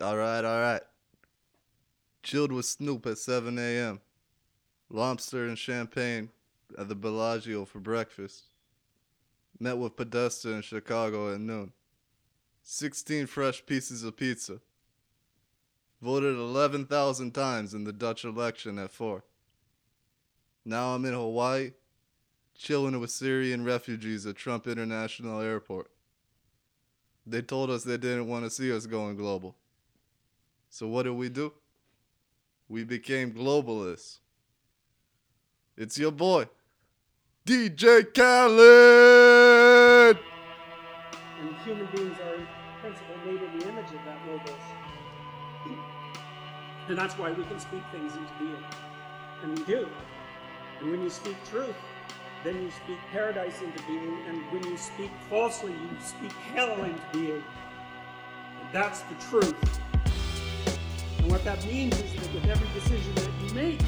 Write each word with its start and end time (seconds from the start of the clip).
All 0.00 0.16
right, 0.16 0.44
all 0.44 0.60
right. 0.60 0.82
Chilled 2.22 2.52
with 2.52 2.66
Snoop 2.66 3.06
at 3.06 3.18
7 3.18 3.58
a.m. 3.58 4.00
Lobster 4.90 5.46
and 5.46 5.58
champagne 5.58 6.30
at 6.78 6.88
the 6.88 6.94
Bellagio 6.94 7.64
for 7.64 7.80
breakfast. 7.80 8.44
Met 9.58 9.76
with 9.78 9.96
Podesta 9.96 10.50
in 10.50 10.62
Chicago 10.62 11.34
at 11.34 11.40
noon. 11.40 11.72
16 12.62 13.26
fresh 13.26 13.66
pieces 13.66 14.04
of 14.04 14.16
pizza. 14.16 14.60
Voted 16.00 16.36
11,000 16.36 17.32
times 17.32 17.74
in 17.74 17.82
the 17.82 17.92
Dutch 17.92 18.24
election 18.24 18.78
at 18.78 18.92
4. 18.92 19.24
Now 20.64 20.94
I'm 20.94 21.04
in 21.06 21.14
Hawaii, 21.14 21.72
chilling 22.56 23.00
with 23.00 23.10
Syrian 23.10 23.64
refugees 23.64 24.26
at 24.26 24.36
Trump 24.36 24.68
International 24.68 25.40
Airport. 25.40 25.90
They 27.26 27.42
told 27.42 27.68
us 27.70 27.82
they 27.82 27.96
didn't 27.96 28.28
want 28.28 28.44
to 28.44 28.50
see 28.50 28.72
us 28.72 28.86
going 28.86 29.16
global. 29.16 29.56
So 30.70 30.86
what 30.86 31.04
do 31.04 31.14
we 31.14 31.28
do? 31.28 31.52
We 32.68 32.84
became 32.84 33.32
globalists. 33.32 34.18
It's 35.76 35.98
your 35.98 36.12
boy, 36.12 36.48
DJ 37.46 38.14
Khaled! 38.14 40.18
And 41.40 41.56
human 41.64 41.86
beings 41.94 42.18
are 42.18 42.34
in 42.34 42.46
principle 42.80 43.16
made 43.24 43.42
in 43.42 43.58
the 43.58 43.68
image 43.68 43.86
of 43.86 44.04
that 44.04 44.18
logos. 44.26 44.78
And 46.88 46.96
that's 46.96 47.18
why 47.18 47.32
we 47.32 47.44
can 47.44 47.60
speak 47.60 47.82
things 47.92 48.14
into 48.14 48.32
being. 48.38 48.64
And 49.42 49.58
we 49.58 49.64
do. 49.66 49.88
And 50.80 50.90
when 50.90 51.02
you 51.02 51.10
speak 51.10 51.36
truth, 51.50 51.76
then 52.44 52.62
you 52.62 52.70
speak 52.70 52.96
paradise 53.12 53.60
into 53.60 53.82
being. 53.84 54.16
And 54.26 54.40
when 54.50 54.64
you 54.64 54.78
speak 54.78 55.10
falsely, 55.28 55.72
you 55.72 55.90
speak 56.00 56.32
hell 56.54 56.82
into 56.82 57.02
being. 57.12 57.44
And 58.60 58.68
that's 58.72 59.02
the 59.02 59.14
truth. 59.30 59.54
And 61.28 61.34
what 61.34 61.44
that 61.44 61.62
means 61.66 61.94
is 62.00 62.10
that 62.14 62.32
with 62.32 62.46
every 62.46 62.68
decision 62.72 63.14
that 63.16 63.30
you 63.46 63.52
make, 63.52 63.80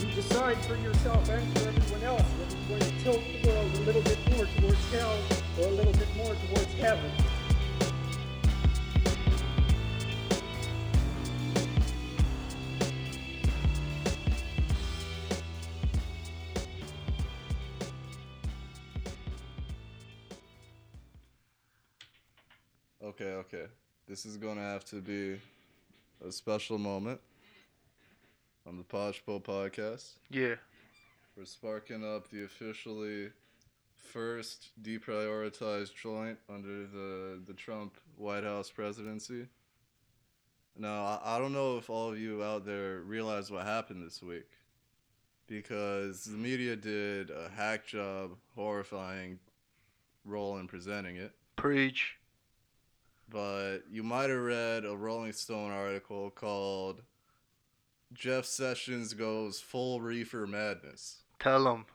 you 0.00 0.06
decide 0.14 0.56
for 0.64 0.74
yourself 0.76 1.28
and 1.28 1.58
for 1.58 1.68
everyone 1.68 2.02
else 2.02 2.22
whether 2.22 2.56
you're 2.56 2.78
going 2.78 2.80
to 2.80 3.04
tilt 3.04 3.20
the 3.42 3.46
world 3.46 3.74
a 3.74 3.80
little 3.80 4.00
bit 4.00 4.18
more 4.30 4.46
towards 4.46 4.90
hell 4.90 5.18
or 5.60 5.66
a 5.66 5.70
little 5.70 5.92
bit 5.92 6.08
more 6.16 6.34
towards 6.34 6.72
heaven. 6.80 7.10
Okay, 23.04 23.24
okay. 23.24 23.66
This 24.08 24.24
is 24.24 24.38
gonna 24.38 24.62
have 24.62 24.86
to 24.86 25.02
be 25.02 25.38
a 26.26 26.32
special 26.32 26.78
moment 26.78 27.20
on 28.66 28.76
the 28.76 28.84
Posh 28.84 29.22
Podgepo 29.26 29.42
podcast. 29.42 30.12
Yeah. 30.30 30.54
We're 31.36 31.44
sparking 31.44 32.04
up 32.04 32.28
the 32.30 32.44
officially 32.44 33.30
first 33.96 34.70
deprioritized 34.82 35.94
joint 35.94 36.38
under 36.48 36.86
the, 36.86 37.40
the 37.46 37.54
Trump 37.54 37.96
White 38.16 38.44
House 38.44 38.70
presidency. 38.70 39.46
Now, 40.76 41.04
I, 41.04 41.36
I 41.36 41.38
don't 41.38 41.52
know 41.52 41.78
if 41.78 41.90
all 41.90 42.10
of 42.10 42.18
you 42.18 42.42
out 42.42 42.64
there 42.64 43.00
realize 43.00 43.50
what 43.50 43.64
happened 43.66 44.04
this 44.04 44.22
week 44.22 44.48
because 45.46 46.24
the 46.24 46.36
media 46.36 46.76
did 46.76 47.30
a 47.30 47.50
hack 47.54 47.86
job, 47.86 48.32
horrifying 48.54 49.38
role 50.24 50.58
in 50.58 50.66
presenting 50.66 51.16
it. 51.16 51.32
Preach. 51.56 52.16
But 53.32 53.78
you 53.90 54.02
might 54.02 54.28
have 54.28 54.38
read 54.38 54.84
a 54.84 54.94
Rolling 54.94 55.32
Stone 55.32 55.70
article 55.70 56.30
called 56.30 57.02
Jeff 58.12 58.44
Sessions 58.44 59.14
Goes 59.14 59.58
Full 59.58 60.02
Reefer 60.02 60.46
Madness. 60.46 61.22
Tell 61.38 61.64
them. 61.64 61.86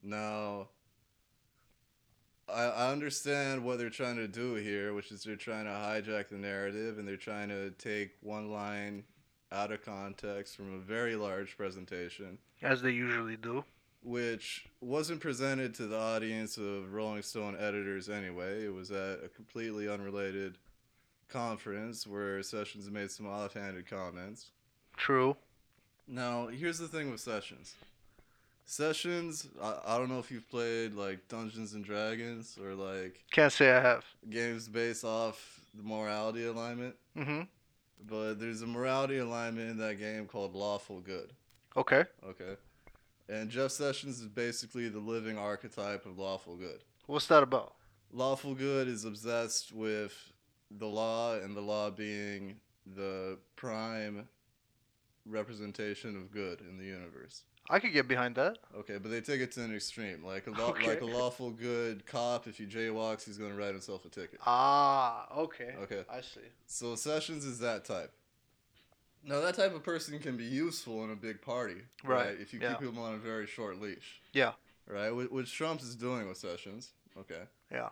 Now, 0.00 0.68
I, 2.48 2.62
I 2.66 2.92
understand 2.92 3.64
what 3.64 3.78
they're 3.78 3.90
trying 3.90 4.16
to 4.16 4.28
do 4.28 4.54
here, 4.54 4.94
which 4.94 5.10
is 5.10 5.24
they're 5.24 5.34
trying 5.34 5.64
to 5.64 5.70
hijack 5.70 6.28
the 6.28 6.36
narrative 6.36 6.98
and 6.98 7.08
they're 7.08 7.16
trying 7.16 7.48
to 7.48 7.70
take 7.72 8.12
one 8.20 8.52
line 8.52 9.02
out 9.50 9.72
of 9.72 9.84
context 9.84 10.56
from 10.56 10.72
a 10.74 10.78
very 10.78 11.16
large 11.16 11.56
presentation, 11.56 12.38
As 12.62 12.80
they 12.80 12.90
usually 12.90 13.36
do. 13.36 13.64
Which 14.04 14.66
wasn't 14.80 15.18
presented 15.20 15.74
to 15.74 15.86
the 15.86 15.98
audience 15.98 16.56
of 16.58 16.92
Rolling 16.92 17.22
Stone 17.22 17.56
editors 17.58 18.08
anyway. 18.08 18.64
It 18.64 18.72
was 18.72 18.90
at 18.92 19.24
a 19.24 19.30
completely 19.34 19.88
unrelated 19.88 20.58
conference 21.28 22.06
where 22.06 22.42
Sessions 22.42 22.88
made 22.90 23.10
some 23.10 23.26
offhanded 23.26 23.88
comments. 23.88 24.50
True. 24.96 25.36
Now, 26.06 26.48
here's 26.48 26.78
the 26.78 26.86
thing 26.86 27.10
with 27.10 27.20
Sessions. 27.20 27.74
Sessions, 28.66 29.46
I, 29.62 29.74
I 29.86 29.98
don't 29.98 30.08
know 30.08 30.18
if 30.18 30.30
you've 30.30 30.48
played 30.48 30.94
like 30.94 31.26
Dungeons 31.28 31.74
and 31.74 31.84
Dragons 31.84 32.58
or 32.62 32.74
like 32.74 33.22
Can't 33.30 33.52
say 33.52 33.70
I 33.72 33.80
have. 33.80 34.04
games 34.30 34.68
based 34.68 35.04
off 35.04 35.60
the 35.74 35.82
morality 35.82 36.46
alignment, 36.46 36.94
Mm-hmm. 37.16 37.42
but 38.08 38.34
there's 38.40 38.62
a 38.62 38.66
morality 38.66 39.18
alignment 39.18 39.70
in 39.70 39.76
that 39.78 39.98
game 39.98 40.26
called 40.26 40.54
Lawful 40.54 41.00
Good. 41.00 41.32
Okay. 41.76 42.04
Okay. 42.26 42.56
And 43.28 43.48
Jeff 43.50 43.70
Sessions 43.70 44.20
is 44.20 44.26
basically 44.28 44.88
the 44.88 44.98
living 44.98 45.38
archetype 45.38 46.04
of 46.06 46.18
lawful 46.18 46.56
good. 46.56 46.80
What's 47.06 47.26
that 47.28 47.42
about? 47.42 47.74
Lawful 48.12 48.54
good 48.54 48.86
is 48.86 49.04
obsessed 49.04 49.72
with 49.72 50.12
the 50.70 50.86
law 50.86 51.34
and 51.36 51.56
the 51.56 51.60
law 51.60 51.90
being 51.90 52.56
the 52.86 53.38
prime 53.56 54.28
representation 55.26 56.16
of 56.16 56.30
good 56.30 56.60
in 56.60 56.76
the 56.78 56.84
universe. 56.84 57.42
I 57.70 57.78
could 57.78 57.94
get 57.94 58.06
behind 58.06 58.34
that. 58.34 58.58
Okay, 58.76 58.98
but 58.98 59.10
they 59.10 59.22
take 59.22 59.40
it 59.40 59.52
to 59.52 59.62
an 59.64 59.74
extreme. 59.74 60.22
Like 60.22 60.46
a 60.46 60.50
law, 60.50 60.68
Okay. 60.70 60.86
like 60.86 61.00
a 61.00 61.06
lawful 61.06 61.50
good 61.50 62.04
cop, 62.04 62.46
if 62.46 62.58
he 62.58 62.66
jaywalks, 62.66 63.24
he's 63.24 63.38
gonna 63.38 63.54
write 63.54 63.72
himself 63.72 64.04
a 64.04 64.10
ticket. 64.10 64.38
Ah, 64.44 65.26
okay. 65.34 65.74
Okay. 65.80 66.04
I 66.10 66.20
see. 66.20 66.40
So 66.66 66.94
Sessions 66.94 67.46
is 67.46 67.58
that 67.60 67.86
type. 67.86 68.12
Now 69.26 69.40
that 69.40 69.54
type 69.54 69.74
of 69.74 69.82
person 69.82 70.18
can 70.18 70.36
be 70.36 70.44
useful 70.44 71.02
in 71.04 71.10
a 71.10 71.16
big 71.16 71.40
party, 71.40 71.76
right? 72.04 72.26
Right, 72.26 72.40
If 72.40 72.52
you 72.52 72.60
yeah. 72.60 72.74
keep 72.74 72.86
him 72.88 72.98
on 72.98 73.14
a 73.14 73.18
very 73.18 73.46
short 73.46 73.80
leash, 73.80 74.20
Yeah. 74.32 74.52
right? 74.86 75.10
Which 75.10 75.52
Trump 75.52 75.80
is 75.80 75.94
doing 75.96 76.28
with 76.28 76.36
Sessions. 76.36 76.92
Okay. 77.16 77.42
Yeah. 77.70 77.88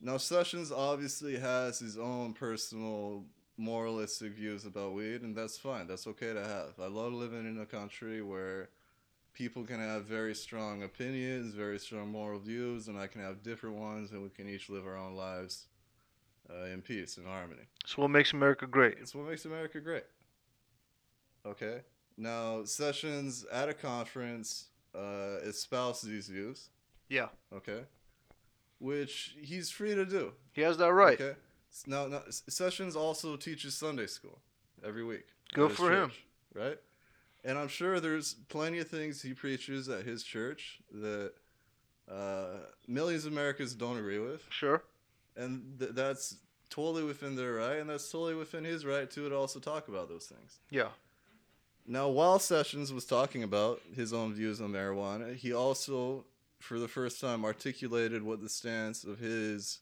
Now 0.00 0.16
Sessions 0.16 0.72
obviously 0.72 1.36
has 1.38 1.78
his 1.78 1.98
own 1.98 2.32
personal 2.32 3.24
moralistic 3.58 4.32
views 4.32 4.64
about 4.64 4.92
weed, 4.94 5.22
and 5.22 5.34
that's 5.36 5.58
fine. 5.58 5.86
That's 5.86 6.06
okay 6.06 6.32
to 6.32 6.42
have. 6.44 6.74
I 6.80 6.86
love 6.88 7.12
living 7.12 7.46
in 7.46 7.58
a 7.60 7.66
country 7.66 8.22
where 8.22 8.68
people 9.32 9.64
can 9.64 9.80
have 9.80 10.04
very 10.04 10.34
strong 10.34 10.82
opinions, 10.82 11.54
very 11.54 11.78
strong 11.78 12.08
moral 12.10 12.38
views, 12.38 12.88
and 12.88 12.98
I 12.98 13.06
can 13.06 13.20
have 13.22 13.42
different 13.42 13.76
ones, 13.76 14.10
and 14.12 14.22
we 14.22 14.28
can 14.30 14.48
each 14.48 14.68
live 14.70 14.86
our 14.86 14.96
own 14.96 15.16
lives 15.16 15.66
uh, 16.50 16.64
in 16.64 16.80
peace 16.82 17.16
and 17.16 17.26
harmony. 17.26 17.62
So 17.86 18.02
what 18.02 18.08
makes 18.10 18.32
America 18.32 18.66
great? 18.66 18.96
It's 19.00 19.14
what 19.14 19.26
makes 19.28 19.44
America 19.44 19.80
great. 19.80 20.04
Okay. 21.46 21.80
Now 22.16 22.64
Sessions 22.64 23.44
at 23.52 23.68
a 23.68 23.74
conference 23.74 24.66
uh, 24.94 25.38
espouses 25.44 26.08
these 26.08 26.28
views. 26.28 26.70
Yeah. 27.08 27.28
Okay. 27.54 27.82
Which 28.78 29.36
he's 29.40 29.70
free 29.70 29.94
to 29.94 30.04
do. 30.04 30.32
He 30.52 30.62
has 30.62 30.76
that 30.78 30.92
right. 30.92 31.20
Okay. 31.20 31.36
Now, 31.86 32.06
now 32.06 32.22
Sessions 32.30 32.96
also 32.96 33.36
teaches 33.36 33.74
Sunday 33.74 34.06
school 34.06 34.38
every 34.84 35.04
week. 35.04 35.26
Good 35.54 35.72
for 35.72 35.92
him. 35.92 36.10
Right. 36.54 36.78
And 37.44 37.58
I'm 37.58 37.68
sure 37.68 38.00
there's 38.00 38.34
plenty 38.48 38.78
of 38.78 38.88
things 38.88 39.22
he 39.22 39.32
preaches 39.32 39.88
at 39.88 40.04
his 40.04 40.22
church 40.24 40.80
that 40.90 41.32
uh, 42.10 42.58
millions 42.88 43.24
of 43.24 43.32
Americans 43.32 43.74
don't 43.74 43.98
agree 43.98 44.18
with, 44.18 44.42
Sure. 44.50 44.82
and 45.36 45.78
th- 45.78 45.92
that's 45.92 46.36
totally 46.70 47.04
within 47.04 47.36
their 47.36 47.54
right, 47.54 47.76
and 47.78 47.88
that's 47.90 48.10
totally 48.10 48.34
within 48.34 48.64
his 48.64 48.84
right 48.84 49.08
too 49.10 49.28
to 49.28 49.36
also 49.36 49.60
talk 49.60 49.88
about 49.88 50.08
those 50.08 50.26
things. 50.26 50.58
Yeah. 50.70 50.88
Now, 51.88 52.08
while 52.08 52.38
Sessions 52.38 52.92
was 52.92 53.04
talking 53.04 53.42
about 53.42 53.80
his 53.94 54.12
own 54.12 54.34
views 54.34 54.60
on 54.60 54.72
marijuana, 54.72 55.36
he 55.36 55.52
also, 55.52 56.24
for 56.58 56.78
the 56.78 56.88
first 56.88 57.20
time, 57.20 57.44
articulated 57.44 58.22
what 58.22 58.40
the 58.40 58.48
stance 58.48 59.04
of 59.04 59.18
his 59.18 59.80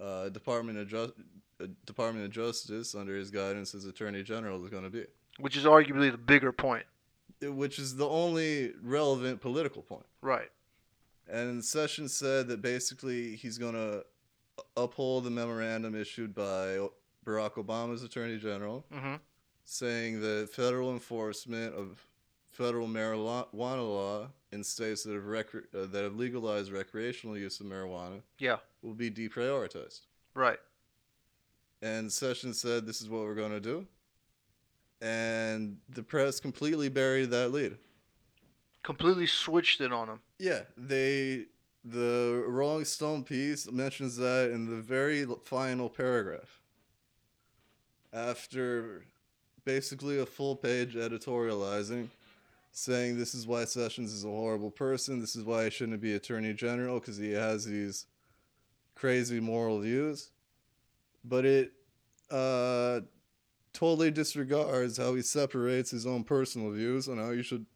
uh, 0.00 0.30
Department 0.30 0.78
of 0.78 0.88
Ju- 0.88 1.12
uh, 1.60 1.66
Department 1.84 2.24
of 2.24 2.30
Justice, 2.32 2.94
under 2.94 3.16
his 3.16 3.30
guidance 3.30 3.74
as 3.74 3.84
Attorney 3.84 4.22
General, 4.22 4.62
is 4.64 4.70
going 4.70 4.84
to 4.84 4.90
be, 4.90 5.04
Which 5.38 5.56
is 5.56 5.64
arguably 5.64 6.10
the 6.10 6.18
bigger 6.18 6.52
point. 6.52 6.86
Which 7.42 7.78
is 7.78 7.96
the 7.96 8.08
only 8.08 8.72
relevant 8.82 9.40
political 9.40 9.82
point. 9.82 10.06
Right. 10.22 10.48
And 11.28 11.62
Sessions 11.64 12.14
said 12.14 12.48
that 12.48 12.62
basically 12.62 13.36
he's 13.36 13.58
going 13.58 13.74
to 13.74 14.04
uphold 14.76 15.24
the 15.24 15.30
memorandum 15.30 15.94
issued 15.94 16.34
by 16.34 16.88
Barack 17.26 17.54
Obama's 17.54 18.02
Attorney 18.02 18.38
General 18.38 18.84
Mm-hmm. 18.94 19.14
Saying 19.64 20.20
that 20.20 20.50
federal 20.50 20.92
enforcement 20.92 21.74
of 21.74 22.06
federal 22.50 22.86
marijuana 22.86 23.52
law 23.52 24.28
in 24.52 24.62
states 24.62 25.02
that 25.04 25.14
have 25.14 25.26
uh, 25.26 25.86
that 25.86 26.04
have 26.04 26.14
legalized 26.16 26.70
recreational 26.70 27.36
use 27.36 27.58
of 27.60 27.66
marijuana 27.66 28.22
Yeah. 28.38 28.58
will 28.82 28.94
be 28.94 29.10
deprioritized. 29.10 30.02
Right. 30.34 30.58
and 31.82 32.10
Sessions 32.12 32.60
said, 32.60 32.86
"This 32.86 33.00
is 33.00 33.08
what 33.08 33.22
we're 33.22 33.34
going 33.34 33.52
to 33.52 33.60
do," 33.60 33.86
and 35.00 35.78
the 35.88 36.02
press 36.02 36.40
completely 36.40 36.88
buried 36.88 37.30
that 37.30 37.50
lead. 37.50 37.76
Completely 38.82 39.26
switched 39.26 39.80
it 39.80 39.92
on 39.92 40.08
them 40.08 40.20
Yeah, 40.38 40.62
they 40.76 41.46
the 41.84 42.44
Rolling 42.46 42.84
Stone 42.86 43.24
piece 43.24 43.70
mentions 43.70 44.16
that 44.16 44.50
in 44.50 44.64
the 44.66 44.76
very 44.80 45.26
final 45.44 45.88
paragraph. 45.90 46.60
After 48.12 49.04
basically 49.64 50.18
a 50.18 50.26
full 50.26 50.56
page 50.56 50.94
editorializing, 50.94 52.08
saying 52.72 53.18
this 53.18 53.34
is 53.34 53.46
why 53.46 53.64
Sessions 53.64 54.12
is 54.12 54.24
a 54.24 54.28
horrible 54.28 54.70
person, 54.70 55.20
this 55.20 55.36
is 55.36 55.44
why 55.44 55.64
he 55.64 55.70
shouldn't 55.70 56.00
be 56.00 56.14
attorney 56.14 56.52
general 56.52 57.00
because 57.00 57.16
he 57.16 57.32
has 57.32 57.64
these 57.64 58.06
crazy 58.94 59.40
moral 59.40 59.80
views, 59.80 60.30
but 61.24 61.44
it 61.44 61.72
uh, 62.30 63.00
totally 63.72 64.10
disregards 64.10 64.96
how 64.96 65.14
he 65.14 65.22
separates 65.22 65.90
his 65.90 66.06
own 66.06 66.24
personal 66.24 66.70
views 66.70 67.08
on 67.08 67.18
how 67.18 67.30
you 67.30 67.42
should 67.42 67.66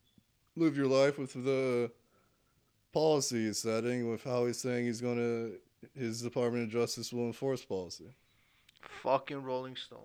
live 0.56 0.76
your 0.76 0.87
life 0.87 1.19
with 1.19 1.32
the 1.32 1.90
policy 2.93 3.46
he's 3.46 3.58
setting 3.58 4.11
with 4.11 4.25
how 4.25 4.46
he's 4.46 4.58
saying 4.58 4.87
he's 4.87 5.00
going 5.00 5.17
to 5.17 5.58
his 5.94 6.23
department 6.23 6.64
of 6.64 6.70
justice 6.70 7.12
will 7.12 7.26
enforce 7.26 7.64
policy. 7.64 8.06
Fucking 9.02 9.43
Rolling 9.43 9.76
Stone. 9.76 10.00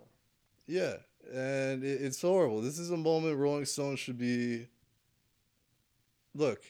yeah 0.68 0.96
and 1.32 1.84
it, 1.84 2.02
it's 2.02 2.22
horrible 2.22 2.62
this 2.62 2.80
is 2.80 2.92
a 2.92 2.98
moment 2.98 3.38
rolling 3.38 3.66
stone 3.66 3.96
should 3.96 4.18
be 4.18 4.68
look 6.36 6.62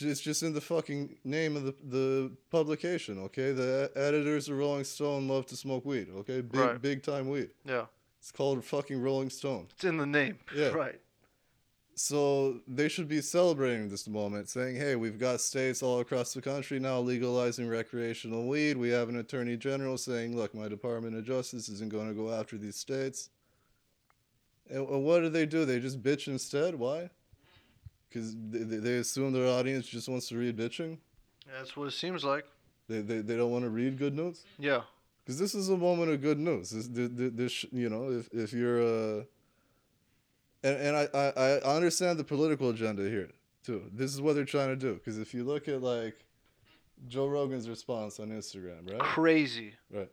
it's 0.00 0.20
just 0.20 0.42
in 0.42 0.52
the 0.52 0.60
fucking 0.60 1.16
name 1.24 1.56
of 1.56 1.64
the, 1.64 1.74
the 1.84 2.32
publication 2.50 3.18
okay 3.18 3.52
the 3.52 3.90
editors 3.94 4.48
of 4.48 4.56
rolling 4.58 4.84
stone 4.84 5.28
love 5.28 5.46
to 5.46 5.56
smoke 5.56 5.84
weed 5.84 6.08
okay 6.16 6.40
big 6.40 6.60
Right. 6.60 6.80
big 6.82 7.02
time 7.02 7.28
weed 7.28 7.50
Yeah. 7.64 7.86
it's 8.18 8.32
called 8.32 8.64
fucking 8.64 9.00
rolling 9.00 9.30
stone 9.30 9.66
It's 9.74 9.84
in 9.84 9.96
the 9.96 10.06
name. 10.06 10.38
Yeah. 10.56 10.68
Right. 10.68 11.00
So 11.94 12.60
they 12.68 12.88
should 12.88 13.08
be 13.08 13.20
celebrating 13.20 13.88
this 13.88 14.06
moment, 14.06 14.48
saying, 14.48 14.76
"Hey, 14.76 14.94
we've 14.94 15.18
got 15.18 15.40
states 15.40 15.82
all 15.82 15.98
across 15.98 16.32
the 16.32 16.40
country 16.40 16.78
now 16.78 17.00
legalizing 17.00 17.66
recreational 17.68 18.46
weed. 18.46 18.76
We 18.76 18.90
have 18.90 19.08
an 19.08 19.16
attorney 19.16 19.56
general 19.56 19.98
saying, 19.98 20.36
look, 20.36 20.54
my 20.54 20.68
Department 20.68 21.16
of 21.16 21.24
Justice 21.24 21.68
isn't 21.68 21.88
going 21.90 22.06
to 22.06 22.14
go 22.14 22.30
after 22.30 22.56
these 22.56 22.76
states.' 22.76 23.30
And, 24.70 24.86
what 25.04 25.20
do 25.20 25.28
they 25.28 25.46
do? 25.46 25.64
They 25.64 25.80
just 25.80 26.02
bitch 26.02 26.28
instead. 26.28 26.74
Why? 26.74 27.10
Because 28.08 28.34
they, 28.50 28.64
they 28.78 28.96
assume 28.96 29.32
their 29.32 29.48
audience 29.48 29.86
just 29.86 30.08
wants 30.08 30.28
to 30.28 30.38
read 30.38 30.56
bitching. 30.56 30.98
That's 31.56 31.76
what 31.76 31.88
it 31.88 31.92
seems 31.92 32.24
like. 32.24 32.44
They 32.88 33.00
they, 33.00 33.20
they 33.20 33.36
don't 33.36 33.50
want 33.50 33.64
to 33.64 33.70
read 33.70 33.98
good 33.98 34.14
news. 34.14 34.44
Yeah. 34.58 34.82
Because 35.24 35.38
this 35.38 35.54
is 35.54 35.68
a 35.68 35.76
moment 35.76 36.10
of 36.10 36.22
good 36.22 36.38
news. 36.38 36.70
This, 36.70 36.88
this, 36.88 37.10
this 37.34 37.64
you 37.70 37.90
know, 37.90 38.10
if, 38.10 38.28
if 38.32 38.52
you're 38.52 38.80
uh 38.82 39.24
and, 40.62 40.76
and 40.76 40.96
I, 40.96 41.08
I, 41.14 41.58
I 41.58 41.76
understand 41.76 42.18
the 42.18 42.24
political 42.24 42.70
agenda 42.70 43.02
here 43.08 43.28
too. 43.62 43.84
This 43.92 44.12
is 44.12 44.20
what 44.20 44.34
they're 44.34 44.44
trying 44.44 44.68
to 44.68 44.76
do. 44.76 44.94
Because 44.94 45.18
if 45.18 45.34
you 45.34 45.44
look 45.44 45.68
at 45.68 45.82
like 45.82 46.24
Joe 47.06 47.26
Rogan's 47.26 47.68
response 47.68 48.18
on 48.18 48.28
Instagram, 48.28 48.90
right? 48.90 49.00
Crazy. 49.00 49.74
Right. 49.92 50.10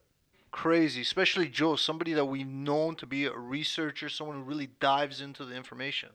Crazy. 0.56 1.02
Especially 1.02 1.50
Joe, 1.50 1.76
somebody 1.76 2.14
that 2.14 2.24
we've 2.24 2.48
known 2.48 2.96
to 2.96 3.06
be 3.06 3.26
a 3.26 3.38
researcher, 3.38 4.08
someone 4.08 4.38
who 4.38 4.44
really 4.44 4.70
dives 4.80 5.20
into 5.20 5.44
the 5.44 5.54
information. 5.54 6.08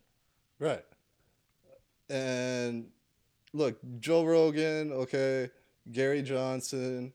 Right. 0.59 0.83
And 2.09 2.89
look, 3.53 3.77
Joe 3.99 4.25
Rogan, 4.25 4.93
okay, 4.93 5.51
Gary 5.93 6.23
Johnson. 6.23 7.13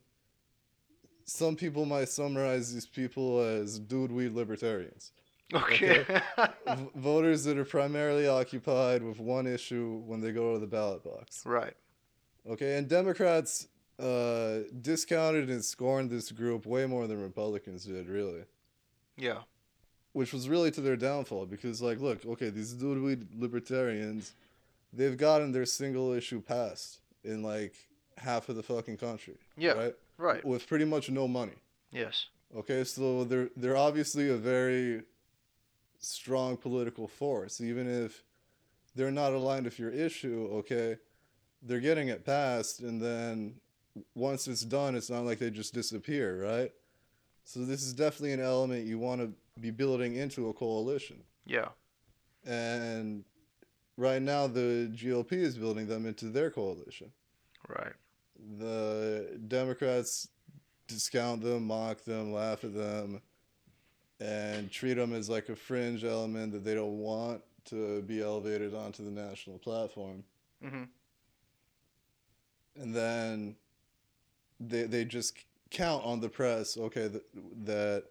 Some 1.26 1.56
people 1.56 1.86
might 1.86 2.10
summarize 2.10 2.72
these 2.72 2.86
people 2.86 3.40
as 3.40 3.80
dude 3.80 4.12
weed 4.12 4.34
libertarians. 4.34 5.12
Okay. 5.52 6.04
v- 6.68 6.90
voters 6.94 7.44
that 7.46 7.58
are 7.58 7.66
primarily 7.66 8.28
occupied 8.28 9.02
with 9.02 9.20
one 9.20 9.48
issue 9.48 10.00
when 10.06 10.22
they 10.22 10.32
go 10.32 10.54
to 10.54 10.60
the 10.60 10.68
ballot 10.68 11.04
box. 11.04 11.42
right. 11.44 11.74
Okay, 12.48 12.78
and 12.78 12.88
Democrats 12.88 13.68
uh, 14.00 14.60
discounted 14.82 15.50
and 15.50 15.64
scorned 15.64 16.10
this 16.10 16.32
group 16.32 16.66
way 16.66 16.86
more 16.86 17.08
than 17.08 17.22
Republicans 17.22 17.86
did, 17.86 18.08
really, 18.10 18.44
Yeah. 19.18 19.44
which 20.14 20.34
was 20.34 20.50
really 20.50 20.72
to 20.72 20.82
their 20.82 20.98
downfall 20.98 21.46
because, 21.46 21.82
like, 21.82 22.00
look, 22.00 22.26
okay, 22.26 22.50
these 22.50 22.74
dude 22.74 23.28
libertarians, 23.40 24.34
they've 24.92 25.18
gotten 25.18 25.52
their 25.52 25.66
single 25.66 26.12
issue 26.14 26.42
passed 26.42 27.00
in 27.24 27.42
like 27.44 27.74
half 28.18 28.50
of 28.50 28.56
the 28.56 28.64
fucking 28.64 28.98
country. 28.98 29.36
Yeah. 29.58 29.72
Right. 29.74 29.96
Right. 30.18 30.46
With 30.46 30.68
pretty 30.68 30.86
much 30.86 31.10
no 31.10 31.28
money. 31.28 31.56
Yes. 31.92 32.28
Okay, 32.56 32.84
so 32.86 33.24
they're 33.26 33.50
they're 33.58 33.76
obviously 33.76 34.30
a 34.30 34.36
very 34.38 35.04
strong 36.00 36.56
political 36.58 37.08
force, 37.08 37.60
even 37.60 37.88
if 37.90 38.24
they're 38.96 39.12
not 39.12 39.34
aligned 39.34 39.66
with 39.66 39.80
your 39.80 39.90
issue. 39.92 40.48
Okay, 40.54 40.98
they're 41.62 41.80
getting 41.82 42.08
it 42.10 42.24
passed, 42.26 42.80
and 42.82 43.02
then 43.02 43.56
once 44.14 44.48
it's 44.48 44.62
done, 44.64 44.96
it's 44.96 45.10
not 45.10 45.24
like 45.26 45.40
they 45.40 45.50
just 45.50 45.74
disappear, 45.74 46.44
right? 46.44 46.72
So 47.44 47.64
this 47.66 47.84
is 47.84 47.94
definitely 47.94 48.34
an 48.34 48.40
element 48.42 48.86
you 48.86 48.98
want 49.00 49.22
to 49.22 49.32
be 49.62 49.72
building 49.72 50.16
into 50.16 50.50
a 50.50 50.54
coalition, 50.54 51.24
Yeah. 51.46 51.70
and 52.46 53.24
right 53.98 54.22
now 54.22 54.48
the 54.48 54.92
GOP 54.94 55.34
is 55.34 55.58
building 55.58 55.88
them 55.88 56.06
into 56.06 56.26
their 56.30 56.50
coalition. 56.52 57.12
Right. 57.68 57.94
the 58.60 59.40
Democrats 59.48 60.28
discount 60.88 61.42
them, 61.42 61.66
mock 61.68 62.04
them, 62.04 62.32
laugh 62.34 62.64
at 62.64 62.74
them, 62.76 63.22
and 64.20 64.70
treat 64.70 64.96
them 64.96 65.14
as 65.14 65.30
like 65.30 65.50
a 65.50 65.56
fringe 65.56 66.04
element 66.04 66.52
that 66.52 66.64
they 66.64 66.76
don't 66.76 67.00
want 67.00 67.42
to 67.66 68.02
be 68.04 68.22
elevated 68.22 68.76
onto 68.76 69.04
the 69.04 69.10
national 69.10 69.58
platform. 69.58 70.24
hmm 70.62 70.84
And 72.76 72.94
then 72.94 73.56
they 74.60 74.84
they 74.84 75.06
just 75.06 75.38
count 75.72 76.04
on 76.04 76.20
the 76.20 76.30
press. 76.30 76.78
Okay, 76.78 77.08
that 77.08 77.24
that 77.66 78.04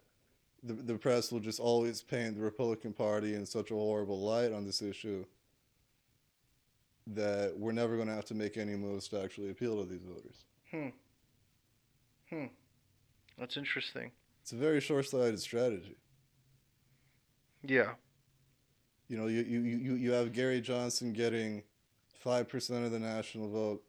the 0.62 0.74
the 0.74 0.94
press 0.94 1.30
will 1.32 1.40
just 1.40 1.60
always 1.60 2.02
paint 2.02 2.36
the 2.36 2.42
Republican 2.42 2.92
Party 2.92 3.34
in 3.34 3.46
such 3.46 3.70
a 3.70 3.74
horrible 3.74 4.20
light 4.20 4.52
on 4.52 4.64
this 4.64 4.82
issue 4.82 5.24
that 7.06 7.54
we're 7.58 7.72
never 7.72 7.96
going 7.96 8.08
to 8.08 8.14
have 8.14 8.24
to 8.24 8.34
make 8.34 8.56
any 8.56 8.74
moves 8.74 9.08
to 9.08 9.22
actually 9.22 9.50
appeal 9.50 9.76
to 9.78 9.84
these 9.84 10.04
voters. 10.04 10.44
Hmm. 10.70 10.88
Hmm. 12.30 12.46
That's 13.38 13.56
interesting. 13.56 14.10
It's 14.40 14.52
a 14.52 14.56
very 14.56 14.80
short-sighted 14.80 15.38
strategy. 15.40 15.96
Yeah. 17.62 17.92
You 19.08 19.18
know, 19.18 19.26
you, 19.26 19.42
you, 19.42 19.60
you, 19.60 19.94
you 19.94 20.12
have 20.12 20.32
Gary 20.32 20.60
Johnson 20.60 21.12
getting 21.12 21.62
5% 22.24 22.84
of 22.84 22.90
the 22.90 22.98
national 22.98 23.50
vote, 23.50 23.82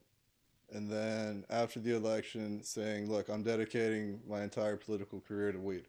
and 0.74 0.90
then 0.90 1.46
after 1.50 1.80
the 1.80 1.96
election 1.96 2.64
saying, 2.64 3.10
look, 3.10 3.30
I'm 3.30 3.44
dedicating 3.44 4.20
my 4.28 4.42
entire 4.42 4.76
political 4.76 5.22
career 5.22 5.52
to 5.52 5.60
weed. 5.60 5.86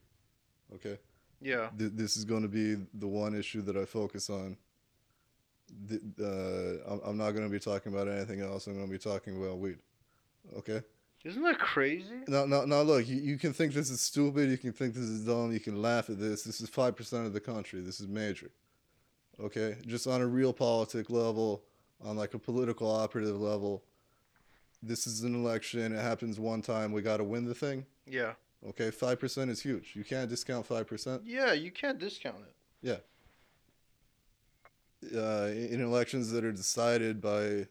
Okay? 0.74 0.98
Yeah. 1.40 1.68
Th- 1.78 1.92
this 1.94 2.16
is 2.16 2.24
going 2.24 2.42
to 2.42 2.48
be 2.48 2.76
the 2.94 3.06
one 3.06 3.34
issue 3.34 3.62
that 3.62 3.76
I 3.76 3.84
focus 3.84 4.28
on. 4.30 4.56
Th- 5.88 6.00
uh, 6.20 6.98
I'm, 7.04 7.16
not 7.16 7.32
going 7.32 7.44
to 7.44 7.50
be 7.50 7.58
talking 7.58 7.92
about 7.92 8.08
anything 8.08 8.40
else. 8.40 8.66
I'm 8.66 8.74
going 8.74 8.86
to 8.86 8.92
be 8.92 8.98
talking 8.98 9.42
about 9.42 9.58
weed. 9.58 9.78
Okay? 10.58 10.82
Isn't 11.24 11.42
that 11.42 11.58
crazy? 11.58 12.22
Now, 12.28 12.44
now, 12.44 12.64
now 12.64 12.82
look, 12.82 13.08
you, 13.08 13.16
you 13.16 13.38
can 13.38 13.52
think 13.52 13.72
this 13.72 13.90
is 13.90 14.00
stupid. 14.00 14.48
You 14.50 14.58
can 14.58 14.72
think 14.72 14.94
this 14.94 15.04
is 15.04 15.24
dumb. 15.24 15.52
You 15.52 15.60
can 15.60 15.82
laugh 15.82 16.08
at 16.10 16.20
this. 16.20 16.42
This 16.42 16.60
is 16.60 16.70
5% 16.70 17.26
of 17.26 17.32
the 17.32 17.40
country. 17.40 17.80
This 17.80 17.98
is 17.98 18.06
major. 18.06 18.50
Okay? 19.40 19.76
Just 19.86 20.06
on 20.06 20.22
a 20.22 20.26
realpolitik 20.26 21.10
level, 21.10 21.64
on 22.04 22.16
like 22.16 22.34
a 22.34 22.38
political 22.38 22.90
operative 22.90 23.40
level, 23.40 23.82
this 24.82 25.06
is 25.06 25.22
an 25.22 25.34
election. 25.34 25.92
It 25.92 26.00
happens 26.00 26.38
one 26.38 26.62
time. 26.62 26.92
We 26.92 27.02
got 27.02 27.18
to 27.18 27.24
win 27.24 27.44
the 27.44 27.54
thing. 27.54 27.86
Yeah. 28.06 28.32
Okay? 28.68 28.90
5% 28.90 29.50
is 29.50 29.62
huge. 29.62 29.92
You 29.94 30.04
can't 30.04 30.28
discount 30.28 30.68
5%. 30.68 31.22
Yeah, 31.24 31.52
you 31.52 31.70
can't 31.70 31.98
discount 31.98 32.38
it. 32.38 32.54
Yeah. 32.82 32.96
Uh, 35.14 35.48
in 35.48 35.80
elections 35.80 36.30
that 36.32 36.44
are 36.44 36.52
decided 36.52 37.20
by 37.20 37.66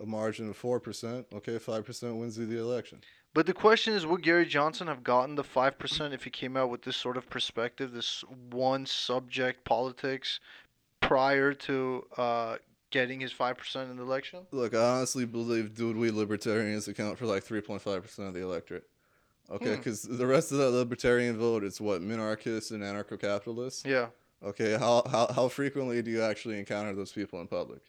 a 0.00 0.06
margin 0.06 0.48
of 0.48 0.60
4%, 0.60 1.24
okay, 1.34 1.58
5% 1.58 2.18
wins 2.18 2.38
you 2.38 2.46
the 2.46 2.58
election. 2.58 3.00
But 3.34 3.46
the 3.46 3.54
question 3.54 3.94
is, 3.94 4.06
would 4.06 4.22
Gary 4.22 4.46
Johnson 4.46 4.86
have 4.86 5.04
gotten 5.04 5.34
the 5.34 5.44
five 5.44 5.78
percent 5.78 6.14
if 6.14 6.24
he 6.24 6.30
came 6.30 6.56
out 6.56 6.70
with 6.70 6.82
this 6.82 6.96
sort 6.96 7.16
of 7.16 7.28
perspective, 7.28 7.92
this 7.92 8.24
one 8.50 8.86
subject 8.86 9.64
politics, 9.64 10.40
prior 11.00 11.52
to 11.52 12.04
uh, 12.16 12.56
getting 12.90 13.20
his 13.20 13.32
five 13.32 13.56
percent 13.56 13.90
in 13.90 13.96
the 13.96 14.02
election? 14.02 14.40
Look, 14.50 14.74
I 14.74 14.96
honestly 14.96 15.24
believe 15.24 15.74
dude 15.74 15.96
we 15.96 16.10
libertarians 16.10 16.88
account 16.88 17.18
for 17.18 17.26
like 17.26 17.44
3.5% 17.44 18.18
of 18.28 18.34
the 18.34 18.42
electorate. 18.42 18.84
Okay, 19.50 19.70
Hmm. 19.72 19.76
because 19.76 20.02
the 20.02 20.26
rest 20.26 20.52
of 20.52 20.58
that 20.58 20.70
libertarian 20.70 21.38
vote 21.38 21.64
is 21.64 21.80
what 21.80 22.02
minarchists 22.02 22.70
and 22.70 22.82
anarcho-capitalists. 22.82 23.84
Yeah. 23.84 24.08
Okay, 24.44 24.72
how, 24.78 25.02
how 25.10 25.26
how 25.32 25.48
frequently 25.48 26.00
do 26.02 26.10
you 26.10 26.22
actually 26.22 26.58
encounter 26.58 26.94
those 26.94 27.10
people 27.12 27.40
in 27.40 27.46
public? 27.48 27.80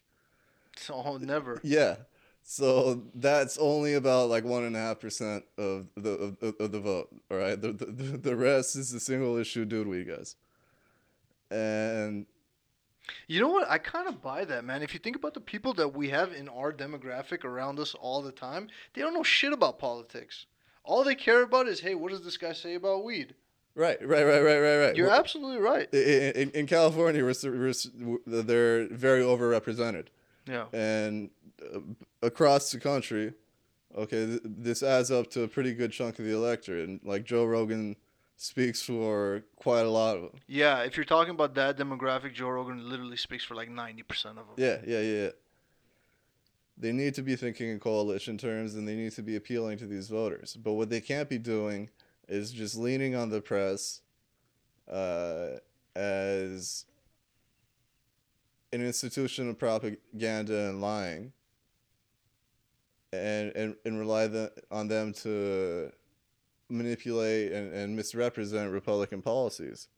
So 0.76 1.18
never. 1.20 1.60
Yeah, 1.62 1.96
So 2.42 3.02
that's 3.14 3.58
only 3.58 3.94
about 3.94 4.30
like 4.30 4.44
one 4.44 4.64
and 4.64 4.74
a 4.74 4.78
half 4.78 4.98
percent 5.00 5.44
of 5.58 5.86
the 5.96 6.34
of, 6.40 6.54
of 6.58 6.72
the 6.72 6.80
vote. 6.80 7.08
All 7.30 7.36
right, 7.36 7.60
the, 7.60 7.72
the 7.72 8.16
the 8.16 8.36
rest 8.36 8.74
is 8.76 8.90
the 8.90 8.98
single 9.00 9.36
issue 9.36 9.64
dude 9.64 9.86
we 9.86 10.02
guys, 10.04 10.36
and 11.50 12.26
You 13.26 13.40
know 13.40 13.48
what? 13.48 13.68
I 13.70 13.78
kind 13.78 14.08
of 14.08 14.20
buy 14.22 14.44
that, 14.46 14.64
man. 14.64 14.82
If 14.82 14.92
you 14.94 15.00
think 15.00 15.16
about 15.16 15.34
the 15.34 15.40
people 15.40 15.72
that 15.74 15.88
we 15.94 16.08
have 16.10 16.32
in 16.32 16.48
our 16.48 16.72
demographic 16.72 17.44
around 17.44 17.78
us 17.78 17.94
all 17.94 18.22
the 18.22 18.32
time, 18.32 18.68
they 18.94 19.02
don't 19.02 19.14
know 19.14 19.22
shit 19.22 19.52
about 19.52 19.78
politics. 19.78 20.46
All 20.84 21.04
they 21.04 21.14
care 21.14 21.42
about 21.42 21.68
is, 21.68 21.80
hey, 21.80 21.94
what 21.94 22.10
does 22.10 22.22
this 22.24 22.36
guy 22.36 22.52
say 22.52 22.74
about 22.74 23.04
weed? 23.04 23.34
right, 23.76 23.98
right, 24.06 24.24
right, 24.24 24.40
right, 24.40 24.58
right, 24.58 24.76
right. 24.78 24.96
You're 24.96 25.06
We're- 25.06 25.18
absolutely 25.18 25.58
right. 25.60 25.88
in, 25.94 26.32
in, 26.42 26.50
in 26.50 26.66
California, 26.66 27.22
we're, 27.24 27.34
we're, 27.44 28.18
they're 28.42 28.88
very 28.88 29.22
overrepresented. 29.22 30.06
Yeah. 30.46 30.64
and 30.72 31.30
uh, 31.62 31.78
across 32.22 32.72
the 32.72 32.80
country, 32.80 33.34
okay, 33.96 34.26
th- 34.26 34.40
this 34.44 34.82
adds 34.82 35.10
up 35.10 35.30
to 35.30 35.42
a 35.42 35.48
pretty 35.48 35.72
good 35.74 35.92
chunk 35.92 36.18
of 36.18 36.24
the 36.24 36.32
electorate, 36.34 36.88
and 36.88 37.00
like 37.04 37.24
Joe 37.24 37.44
Rogan 37.44 37.94
speaks 38.40 38.80
for 38.80 39.42
quite 39.56 39.84
a 39.84 39.90
lot 39.90 40.16
of 40.16 40.22
them. 40.22 40.40
Yeah, 40.46 40.78
if 40.80 40.96
you're 40.96 41.04
talking 41.04 41.32
about 41.32 41.54
that 41.56 41.76
demographic, 41.76 42.32
Joe 42.32 42.48
Rogan 42.48 42.88
literally 42.88 43.18
speaks 43.18 43.44
for 43.44 43.54
like 43.54 43.68
90% 43.68 44.00
of 44.30 44.36
them. 44.36 44.44
Yeah, 44.56 44.78
yeah, 44.86 45.00
yeah. 45.00 45.22
yeah. 45.22 45.28
They 46.78 46.92
need 46.92 47.14
to 47.16 47.22
be 47.22 47.36
thinking 47.36 47.68
in 47.68 47.78
coalition 47.78 48.38
terms, 48.38 48.74
and 48.74 48.88
they 48.88 48.96
need 48.96 49.12
to 49.12 49.22
be 49.22 49.36
appealing 49.36 49.76
to 49.78 49.86
these 49.86 50.08
voters. 50.08 50.56
But 50.56 50.72
what 50.72 50.88
they 50.88 51.02
can't 51.02 51.28
be 51.28 51.36
doing 51.36 51.90
is 52.26 52.50
just 52.50 52.78
leaning 52.78 53.14
on 53.14 53.28
the 53.28 53.42
press 53.42 54.00
uh, 54.90 55.58
as 55.94 56.86
an 58.72 58.80
institution 58.80 59.50
of 59.50 59.58
propaganda 59.58 60.70
and 60.70 60.80
lying, 60.80 61.34
and 63.12 63.52
and, 63.54 63.76
and 63.84 63.98
rely 63.98 64.28
the, 64.28 64.50
on 64.70 64.88
them 64.88 65.12
to 65.12 65.92
manipulate 66.70 67.52
and, 67.52 67.72
and 67.72 67.96
misrepresent 67.96 68.72
Republican 68.72 69.22
policies. 69.22 69.88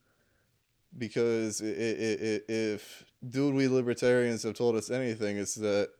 Because 0.97 1.62
i 1.62 1.67
i 1.67 1.69
i 1.69 2.41
if 2.49 3.05
dude 3.29 3.55
we 3.55 3.67
libertarians 3.69 4.43
have 4.43 4.55
told 4.55 4.76
us 4.76 4.91
anything, 4.91 5.38
it's 5.38 5.55
that 5.55 5.91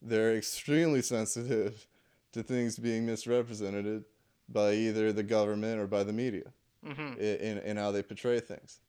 they're 0.00 0.36
extremely 0.36 1.00
sensitive 1.02 1.86
to 2.32 2.42
things 2.42 2.78
being 2.78 3.06
misrepresented 3.06 4.04
by 4.48 4.72
either 4.72 5.12
the 5.12 5.22
government 5.22 5.78
or 5.80 5.86
by 5.86 6.02
the 6.02 6.12
media 6.12 6.52
Mm-hmm. 6.84 7.20
in, 7.20 7.58
in 7.58 7.76
how 7.76 7.92
they 7.92 8.02
portray 8.02 8.40
things. 8.40 8.80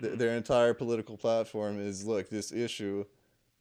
Th- 0.00 0.16
their 0.16 0.36
entire 0.36 0.74
political 0.74 1.16
platform 1.16 1.80
is 1.80 2.06
look, 2.06 2.30
this 2.30 2.52
issue 2.52 3.04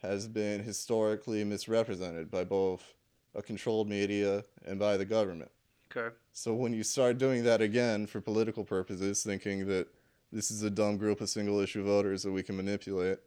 has 0.04 0.28
been 0.28 0.62
historically 0.64 1.44
misrepresented 1.44 2.30
by 2.30 2.44
both 2.44 2.94
a 3.34 3.42
controlled 3.42 3.90
media 3.90 4.44
and 4.66 4.78
by 4.78 4.98
the 4.98 5.06
government. 5.06 5.50
Okay. 5.96 6.16
So 6.32 6.54
when 6.54 6.74
you 6.74 6.84
start 6.84 7.18
doing 7.18 7.44
that 7.44 7.62
again 7.62 8.08
for 8.08 8.22
political 8.22 8.64
purposes, 8.64 9.24
thinking 9.24 9.68
that 9.68 9.88
this 10.32 10.52
is 10.52 10.64
a 10.64 10.70
dumb 10.70 10.98
group 10.98 11.22
of 11.22 11.30
single 11.30 11.60
issue 11.60 11.84
voters 11.84 12.24
that 12.24 12.32
we 12.32 12.44
can 12.44 12.56
manipulate, 12.56 13.20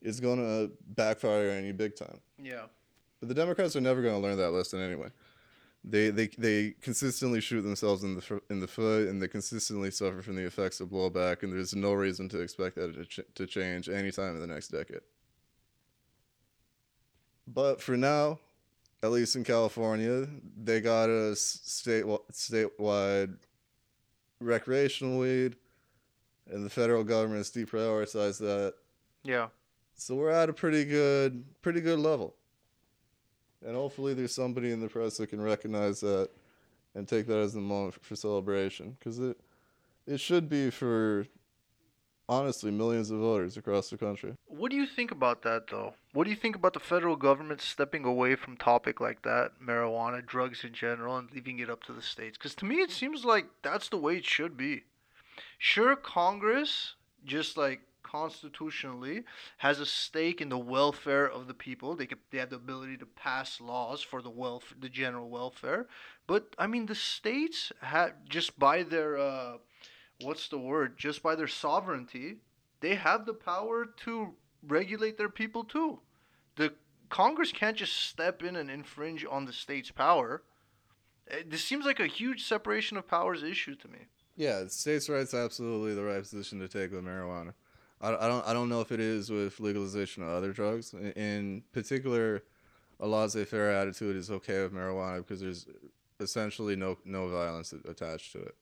it's 0.00 0.20
going 0.20 0.38
to 0.38 0.70
backfire 0.94 1.56
on 1.56 1.64
you 1.64 1.72
big 1.72 1.96
time. 1.96 2.20
Yeah. 2.38 2.66
But 3.20 3.28
the 3.28 3.34
Democrats 3.34 3.74
are 3.74 3.80
never 3.80 4.02
going 4.02 4.14
to 4.14 4.20
learn 4.20 4.36
that 4.36 4.50
lesson 4.50 4.80
anyway. 4.80 5.08
They, 5.86 6.08
they 6.08 6.28
they 6.38 6.74
consistently 6.80 7.42
shoot 7.42 7.60
themselves 7.60 8.04
in 8.04 8.14
the 8.14 8.40
in 8.48 8.60
the 8.60 8.66
foot, 8.66 9.06
and 9.08 9.20
they 9.20 9.28
consistently 9.28 9.90
suffer 9.90 10.22
from 10.22 10.34
the 10.36 10.46
effects 10.46 10.80
of 10.80 10.88
blowback. 10.88 11.42
And 11.42 11.52
there's 11.52 11.74
no 11.74 11.92
reason 11.92 12.26
to 12.30 12.40
expect 12.40 12.76
that 12.76 12.94
to, 12.94 13.04
ch- 13.04 13.34
to 13.34 13.46
change 13.46 13.90
anytime 13.90 14.34
in 14.34 14.40
the 14.40 14.46
next 14.46 14.68
decade. 14.68 15.02
But 17.46 17.82
for 17.82 17.98
now, 17.98 18.38
at 19.04 19.10
least 19.10 19.36
in 19.36 19.44
California, 19.44 20.26
they 20.56 20.80
got 20.80 21.10
a 21.10 21.36
state 21.36 22.04
statewide 22.32 23.36
recreational 24.40 25.18
weed, 25.18 25.56
and 26.50 26.64
the 26.64 26.70
federal 26.70 27.04
government's 27.04 27.50
deprioritized 27.50 28.38
that. 28.38 28.74
Yeah. 29.22 29.48
So 29.94 30.14
we're 30.14 30.30
at 30.30 30.48
a 30.48 30.54
pretty 30.54 30.86
good, 30.86 31.44
pretty 31.60 31.82
good 31.82 31.98
level. 31.98 32.34
And 33.64 33.76
hopefully, 33.76 34.14
there's 34.14 34.34
somebody 34.34 34.72
in 34.72 34.80
the 34.80 34.88
press 34.88 35.18
that 35.18 35.28
can 35.28 35.40
recognize 35.40 36.00
that 36.00 36.30
and 36.94 37.06
take 37.06 37.26
that 37.26 37.38
as 37.38 37.52
the 37.52 37.60
moment 37.60 38.02
for 38.02 38.16
celebration, 38.16 38.96
because 38.98 39.18
it, 39.18 39.38
it 40.06 40.18
should 40.18 40.48
be 40.48 40.70
for, 40.70 41.26
honestly, 42.26 42.70
millions 42.70 43.10
of 43.10 43.18
voters 43.18 43.58
across 43.58 43.90
the 43.90 43.98
country. 43.98 44.34
What 44.46 44.70
do 44.70 44.78
you 44.78 44.86
think 44.86 45.10
about 45.10 45.42
that, 45.42 45.66
though? 45.70 45.92
What 46.14 46.24
do 46.24 46.30
you 46.30 46.36
think 46.36 46.54
about 46.54 46.74
the 46.74 46.80
federal 46.80 47.16
government 47.16 47.60
stepping 47.60 48.04
away 48.04 48.36
from 48.36 48.56
topic 48.56 49.00
like 49.00 49.22
that, 49.22 49.60
marijuana, 49.60 50.24
drugs 50.24 50.62
in 50.62 50.72
general, 50.72 51.16
and 51.16 51.28
leaving 51.32 51.58
it 51.58 51.68
up 51.68 51.82
to 51.84 51.92
the 51.92 52.00
states? 52.00 52.38
Because 52.38 52.54
to 52.54 52.64
me, 52.64 52.76
it 52.76 52.92
seems 52.92 53.24
like 53.24 53.46
that's 53.62 53.88
the 53.88 53.96
way 53.96 54.18
it 54.18 54.24
should 54.24 54.56
be. 54.56 54.84
Sure, 55.58 55.96
Congress, 55.96 56.94
just 57.24 57.56
like 57.56 57.80
constitutionally, 58.04 59.24
has 59.58 59.80
a 59.80 59.86
stake 59.86 60.40
in 60.40 60.50
the 60.50 60.56
welfare 60.56 61.28
of 61.28 61.48
the 61.48 61.54
people. 61.54 61.96
They 61.96 62.06
could, 62.06 62.18
they 62.30 62.38
have 62.38 62.50
the 62.50 62.56
ability 62.56 62.96
to 62.98 63.06
pass 63.06 63.60
laws 63.60 64.00
for 64.00 64.22
the 64.22 64.30
welf- 64.30 64.80
the 64.80 64.88
general 64.88 65.28
welfare. 65.28 65.88
But 66.28 66.54
I 66.56 66.68
mean, 66.68 66.86
the 66.86 66.94
states 66.94 67.72
have 67.80 68.12
just 68.28 68.56
by 68.56 68.84
their 68.84 69.18
uh, 69.18 69.54
what's 70.20 70.46
the 70.46 70.58
word? 70.60 70.96
Just 70.96 71.24
by 71.24 71.34
their 71.34 71.48
sovereignty, 71.48 72.36
they 72.78 72.94
have 72.94 73.26
the 73.26 73.34
power 73.34 73.84
to 74.04 74.34
regulate 74.62 75.18
their 75.18 75.28
people 75.28 75.64
too. 75.64 75.98
Congress 77.08 77.52
can't 77.52 77.76
just 77.76 77.96
step 78.08 78.42
in 78.42 78.56
and 78.56 78.70
infringe 78.70 79.24
on 79.28 79.44
the 79.44 79.52
state's 79.52 79.90
power. 79.90 80.42
Eh, 81.30 81.42
This 81.46 81.64
seems 81.64 81.84
like 81.84 82.00
a 82.00 82.06
huge 82.06 82.44
separation 82.44 82.96
of 82.96 83.06
powers 83.06 83.42
issue 83.42 83.74
to 83.76 83.88
me. 83.88 83.98
Yeah, 84.36 84.66
states' 84.68 85.08
rights 85.08 85.32
absolutely 85.34 85.94
the 85.94 86.02
right 86.02 86.20
position 86.22 86.58
to 86.60 86.68
take 86.68 86.90
with 86.92 87.04
marijuana. 87.04 87.54
I, 88.00 88.08
I 88.14 88.28
don't 88.28 88.46
I 88.46 88.52
don't 88.52 88.68
know 88.68 88.80
if 88.80 88.90
it 88.90 89.00
is 89.00 89.30
with 89.30 89.60
legalization 89.60 90.22
of 90.22 90.30
other 90.30 90.52
drugs. 90.52 90.92
In, 90.92 91.12
in 91.12 91.62
particular, 91.72 92.42
a 93.00 93.06
laissez-faire 93.06 93.70
attitude 93.70 94.16
is 94.16 94.30
okay 94.30 94.62
with 94.62 94.72
marijuana 94.72 95.18
because 95.18 95.40
there's 95.40 95.66
essentially 96.20 96.74
no 96.76 96.96
no 97.04 97.28
violence 97.28 97.72
attached 97.88 98.32
to 98.32 98.40
it. 98.40 98.56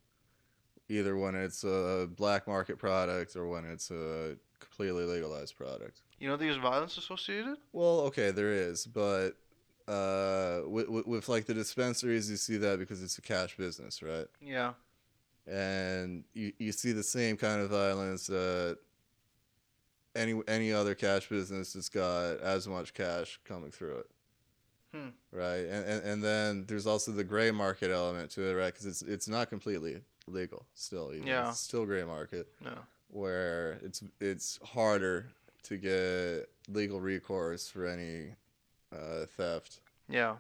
Either 0.93 1.17
when 1.17 1.35
it's 1.35 1.65
a 1.65 2.09
black 2.17 2.47
market 2.47 2.79
product 2.79 3.35
or 3.37 3.47
when 3.49 3.65
it's 3.65 3.91
a 3.91 4.37
completely 4.61 5.05
legalized 5.05 5.57
product. 5.57 6.03
You 6.19 6.29
know, 6.29 6.37
there's 6.37 6.57
violence 6.59 6.97
associated. 6.99 7.57
Well, 7.73 8.01
okay, 8.09 8.31
there 8.31 8.53
is, 8.53 8.87
but 8.87 9.31
uh, 9.89 10.61
with, 10.67 10.89
with, 10.89 11.07
with 11.07 11.29
like 11.29 11.47
the 11.47 11.55
dispensaries, 11.55 12.31
you 12.31 12.37
see 12.37 12.59
that 12.59 12.79
because 12.79 13.03
it's 13.03 13.17
a 13.19 13.23
cash 13.23 13.57
business, 13.57 14.03
right? 14.03 14.27
Yeah. 14.41 14.73
and 15.47 16.25
you, 16.35 16.53
you 16.59 16.73
see 16.73 16.93
the 16.93 17.03
same 17.03 17.37
kind 17.37 17.61
of 17.63 17.71
violence 17.71 18.27
that 18.29 18.79
any 20.15 20.41
any 20.47 20.73
other 20.73 20.95
cash 20.95 21.29
business 21.29 21.73
that's 21.73 21.89
got 21.89 22.39
as 22.41 22.69
much 22.69 22.93
cash 22.95 23.41
coming 23.45 23.71
through 23.71 23.97
it 23.99 24.07
Hmm. 24.95 25.09
right 25.33 25.65
and, 25.75 25.85
and 25.89 26.05
and 26.05 26.23
then 26.23 26.65
there's 26.69 26.87
also 26.87 27.13
the 27.13 27.25
gray 27.25 27.51
market 27.51 27.91
element 27.91 28.31
to 28.33 28.43
it 28.43 28.53
right 28.53 28.73
because 28.75 28.85
it's 28.85 29.01
it's 29.01 29.27
not 29.27 29.49
completely 29.49 30.03
legal 30.27 30.67
still 30.75 31.13
even. 31.15 31.27
Yeah. 31.27 31.49
it's 31.51 31.61
still 31.61 31.85
gray 31.87 32.05
market 32.05 32.49
No. 32.65 32.75
where 33.09 33.79
it's 33.83 34.03
it's 34.21 34.59
harder 34.65 35.29
to 35.65 35.77
get 35.77 36.49
legal 36.69 37.01
recourse 37.01 37.69
for 37.69 37.87
any 37.87 38.35
uh, 38.93 39.27
theft 39.37 39.81
Yeah. 40.09 40.37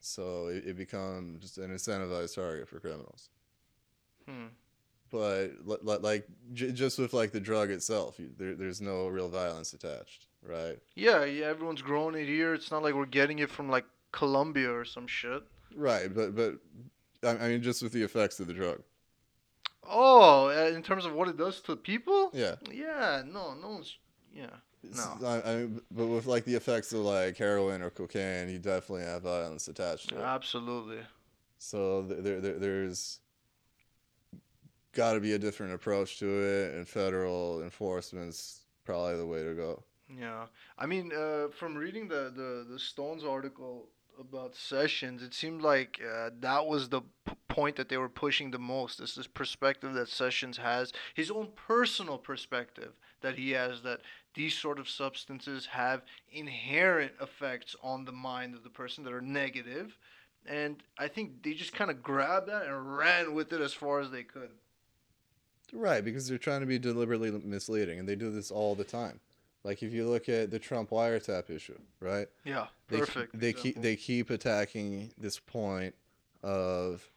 so 0.00 0.46
it, 0.48 0.64
it 0.66 0.76
becomes 0.76 1.56
an 1.58 1.70
incentivized 1.70 2.34
target 2.34 2.68
for 2.68 2.78
criminals 2.80 3.28
Hmm. 4.28 4.46
but 5.10 5.50
li- 5.64 5.76
li- 5.82 5.98
like 6.00 6.26
j- 6.52 6.72
just 6.72 6.98
with 6.98 7.12
like 7.12 7.32
the 7.32 7.40
drug 7.40 7.70
itself 7.70 8.18
you, 8.18 8.30
there, 8.38 8.54
there's 8.54 8.80
no 8.80 9.08
real 9.08 9.28
violence 9.28 9.72
attached 9.74 10.26
right 10.42 10.78
Yeah, 10.94 11.24
yeah. 11.24 11.46
Everyone's 11.46 11.82
growing 11.82 12.14
it 12.14 12.26
here. 12.26 12.52
It's 12.54 12.70
not 12.70 12.82
like 12.82 12.94
we're 12.94 13.06
getting 13.06 13.38
it 13.40 13.50
from 13.50 13.68
like 13.70 13.84
Colombia 14.12 14.70
or 14.72 14.84
some 14.84 15.06
shit. 15.06 15.42
right 15.74 16.14
but 16.14 16.34
but 16.36 16.54
i 17.24 17.30
I 17.44 17.48
mean 17.48 17.62
just 17.62 17.82
with 17.82 17.92
the 17.92 18.02
effects 18.02 18.40
of 18.40 18.46
the 18.46 18.54
drug 18.54 18.82
Oh, 19.86 20.48
uh, 20.48 20.74
in 20.74 20.82
terms 20.82 21.04
of 21.04 21.12
what 21.12 21.28
it 21.28 21.36
does 21.36 21.60
to 21.62 21.76
people? 21.76 22.30
yeah 22.32 22.56
Yeah. 22.70 23.22
No. 23.26 23.54
No 23.54 23.68
one's. 23.70 23.98
Yeah. 24.32 24.56
No. 24.82 25.18
I, 25.26 25.36
I 25.52 25.68
but 25.90 26.06
with 26.06 26.26
like 26.26 26.44
the 26.44 26.54
effects 26.54 26.92
of 26.92 27.00
like 27.00 27.36
heroin 27.36 27.82
or 27.82 27.90
cocaine 27.90 28.48
you 28.50 28.58
definitely 28.58 29.04
have 29.04 29.22
violence 29.22 29.68
attached 29.68 30.08
to 30.10 30.18
it 30.18 30.22
Absolutely. 30.22 31.00
so 31.58 32.02
there, 32.02 32.40
there 32.40 32.58
there's 32.58 33.20
got 34.92 35.14
to 35.14 35.20
be 35.20 35.32
a 35.32 35.38
different 35.38 35.72
approach 35.74 36.18
to 36.18 36.26
it 36.26 36.74
and 36.74 36.88
federal 36.88 37.62
enforcement's 37.62 38.60
probably 38.84 39.16
the 39.16 39.26
way 39.26 39.42
to 39.42 39.54
go 39.54 39.82
Yeah, 40.08 40.46
I 40.78 40.86
mean, 40.86 41.12
uh, 41.12 41.48
from 41.48 41.74
reading 41.74 42.08
the, 42.08 42.30
the, 42.34 42.66
the 42.70 42.78
Stones 42.78 43.24
article 43.24 43.88
about 44.18 44.54
Sessions, 44.54 45.22
it 45.22 45.34
seemed 45.34 45.62
like 45.62 46.00
uh, 46.02 46.30
that 46.40 46.66
was 46.66 46.88
the 46.88 47.00
p- 47.00 47.34
point 47.48 47.76
that 47.76 47.88
they 47.88 47.96
were 47.96 48.08
pushing 48.08 48.50
the 48.50 48.58
most. 48.58 49.00
Is 49.00 49.14
this 49.14 49.26
perspective 49.26 49.94
that 49.94 50.08
Sessions 50.08 50.58
has, 50.58 50.92
his 51.14 51.30
own 51.30 51.48
personal 51.54 52.18
perspective 52.18 52.92
that 53.20 53.36
he 53.36 53.52
has 53.52 53.82
that 53.82 54.00
these 54.34 54.56
sort 54.56 54.78
of 54.78 54.88
substances 54.88 55.66
have 55.66 56.02
inherent 56.32 57.12
effects 57.20 57.76
on 57.82 58.04
the 58.04 58.12
mind 58.12 58.54
of 58.54 58.64
the 58.64 58.70
person 58.70 59.04
that 59.04 59.12
are 59.12 59.20
negative, 59.20 59.96
and 60.46 60.82
I 60.98 61.08
think 61.08 61.42
they 61.42 61.54
just 61.54 61.72
kind 61.72 61.90
of 61.90 62.02
grabbed 62.02 62.48
that 62.48 62.66
and 62.66 62.96
ran 62.96 63.34
with 63.34 63.52
it 63.52 63.60
as 63.60 63.72
far 63.72 64.00
as 64.00 64.10
they 64.10 64.24
could. 64.24 64.50
Right, 65.72 66.04
because 66.04 66.28
they're 66.28 66.38
trying 66.38 66.60
to 66.60 66.66
be 66.66 66.78
deliberately 66.78 67.30
misleading, 67.30 67.98
and 67.98 68.08
they 68.08 68.16
do 68.16 68.30
this 68.30 68.50
all 68.50 68.74
the 68.74 68.84
time. 68.84 69.20
Like 69.64 69.82
if 69.82 69.92
you 69.92 70.08
look 70.08 70.28
at 70.28 70.50
the 70.50 70.58
Trump 70.58 70.90
wiretap 70.90 71.48
issue, 71.50 71.78
right? 72.00 72.28
Yeah, 72.44 72.66
They, 72.88 72.98
perfect. 72.98 73.38
They 73.38 73.52
keep 73.52 73.80
they 73.80 73.96
keep 73.96 74.30
attacking 74.30 75.12
this 75.18 75.38
point 75.38 75.94
of 76.42 77.10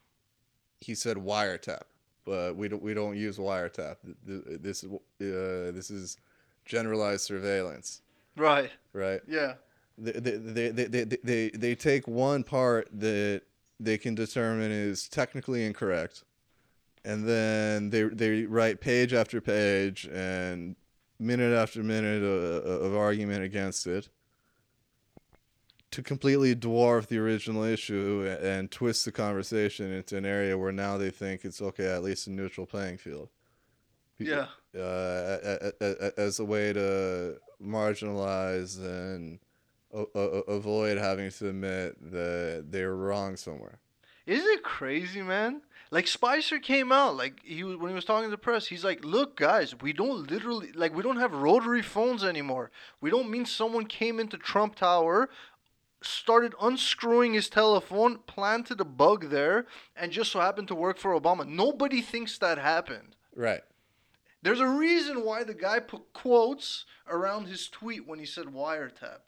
he 0.79 0.95
said 0.95 1.17
wiretap, 1.17 1.81
but 2.25 2.55
we 2.55 2.69
don't 2.69 2.81
we 2.81 2.93
don't 2.93 3.17
use 3.17 3.37
wiretap. 3.37 3.97
Th- 4.25 4.43
th- 4.45 4.61
This 4.61 4.83
is 4.83 4.91
uh, 4.93 5.71
this 5.75 5.91
is 5.91 6.17
generalized 6.65 7.21
surveillance, 7.21 8.01
right. 8.37 8.71
right? 8.93 9.21
Yeah. 9.27 9.55
They 9.97 10.11
they, 10.13 10.37
they, 10.37 10.69
they, 10.69 11.03
they, 11.03 11.17
they 11.23 11.49
they 11.49 11.75
take 11.75 12.07
one 12.07 12.43
part 12.43 12.87
that 12.93 13.41
they 13.79 13.97
can 13.97 14.15
determine 14.15 14.71
is 14.71 15.09
technically 15.09 15.65
incorrect, 15.65 16.23
and 17.03 17.27
then 17.27 17.89
they 17.89 18.03
they 18.03 18.43
write 18.45 18.79
page 18.79 19.13
after 19.13 19.41
page 19.41 20.07
and 20.13 20.75
minute 21.19 21.53
after 21.53 21.81
minute 21.83 22.23
of, 22.23 22.65
of 22.83 22.95
argument 22.95 23.43
against 23.43 23.87
it 23.87 24.09
to 25.91 26.03
completely 26.03 26.55
dwarf 26.55 27.07
the 27.07 27.17
original 27.17 27.63
issue 27.63 28.35
and 28.41 28.69
twist 28.69 29.05
the 29.05 29.11
conversation 29.11 29.91
into 29.91 30.17
an 30.17 30.25
area 30.25 30.57
where 30.57 30.71
now 30.71 30.97
they 30.97 31.09
think 31.09 31.45
it's 31.45 31.61
okay 31.61 31.87
at 31.89 32.03
least 32.03 32.27
a 32.27 32.31
neutral 32.31 32.67
playing 32.67 32.97
field 32.97 33.29
Yeah. 34.19 34.47
uh, 34.75 35.71
as 36.17 36.39
a 36.39 36.45
way 36.45 36.73
to 36.73 37.37
marginalize 37.63 38.77
and 38.79 39.39
avoid 39.93 40.97
having 40.97 41.31
to 41.31 41.49
admit 41.49 42.11
that 42.11 42.65
they're 42.69 42.95
wrong 42.95 43.37
somewhere. 43.37 43.79
Isn't 44.25 44.45
it 44.45 44.63
crazy, 44.63 45.21
man? 45.21 45.61
Like 45.89 46.07
Spicer 46.07 46.59
came 46.59 46.91
out, 46.91 47.15
like 47.15 47.41
he 47.43 47.63
was 47.63 47.77
when 47.77 47.89
he 47.89 47.95
was 47.95 48.05
talking 48.05 48.25
to 48.25 48.31
the 48.31 48.37
press, 48.37 48.67
he's 48.67 48.83
like, 48.83 49.05
"Look, 49.05 49.37
guys, 49.37 49.73
we 49.79 49.93
don't 49.93 50.29
literally 50.29 50.71
like 50.73 50.93
we 50.93 51.03
don't 51.03 51.19
have 51.19 51.33
rotary 51.33 51.81
phones 51.81 52.23
anymore. 52.23 52.71
We 52.99 53.09
don't 53.09 53.29
mean 53.29 53.45
someone 53.45 53.85
came 53.85 54.19
into 54.19 54.37
Trump 54.37 54.75
Tower, 54.75 55.29
started 56.01 56.53
unscrewing 56.61 57.33
his 57.33 57.49
telephone, 57.49 58.19
planted 58.27 58.81
a 58.81 58.85
bug 58.85 59.29
there, 59.29 59.65
and 59.95 60.11
just 60.11 60.31
so 60.31 60.39
happened 60.39 60.67
to 60.69 60.75
work 60.75 60.97
for 60.97 61.19
Obama. 61.19 61.47
Nobody 61.47 62.01
thinks 62.01 62.37
that 62.37 62.57
happened. 62.57 63.15
Right. 63.35 63.61
There's 64.41 64.59
a 64.59 64.67
reason 64.67 65.23
why 65.23 65.43
the 65.43 65.53
guy 65.53 65.79
put 65.79 66.13
quotes 66.13 66.85
around 67.09 67.47
his 67.47 67.67
tweet 67.67 68.07
when 68.07 68.19
he 68.19 68.25
said 68.25 68.45
wiretap. 68.45 69.19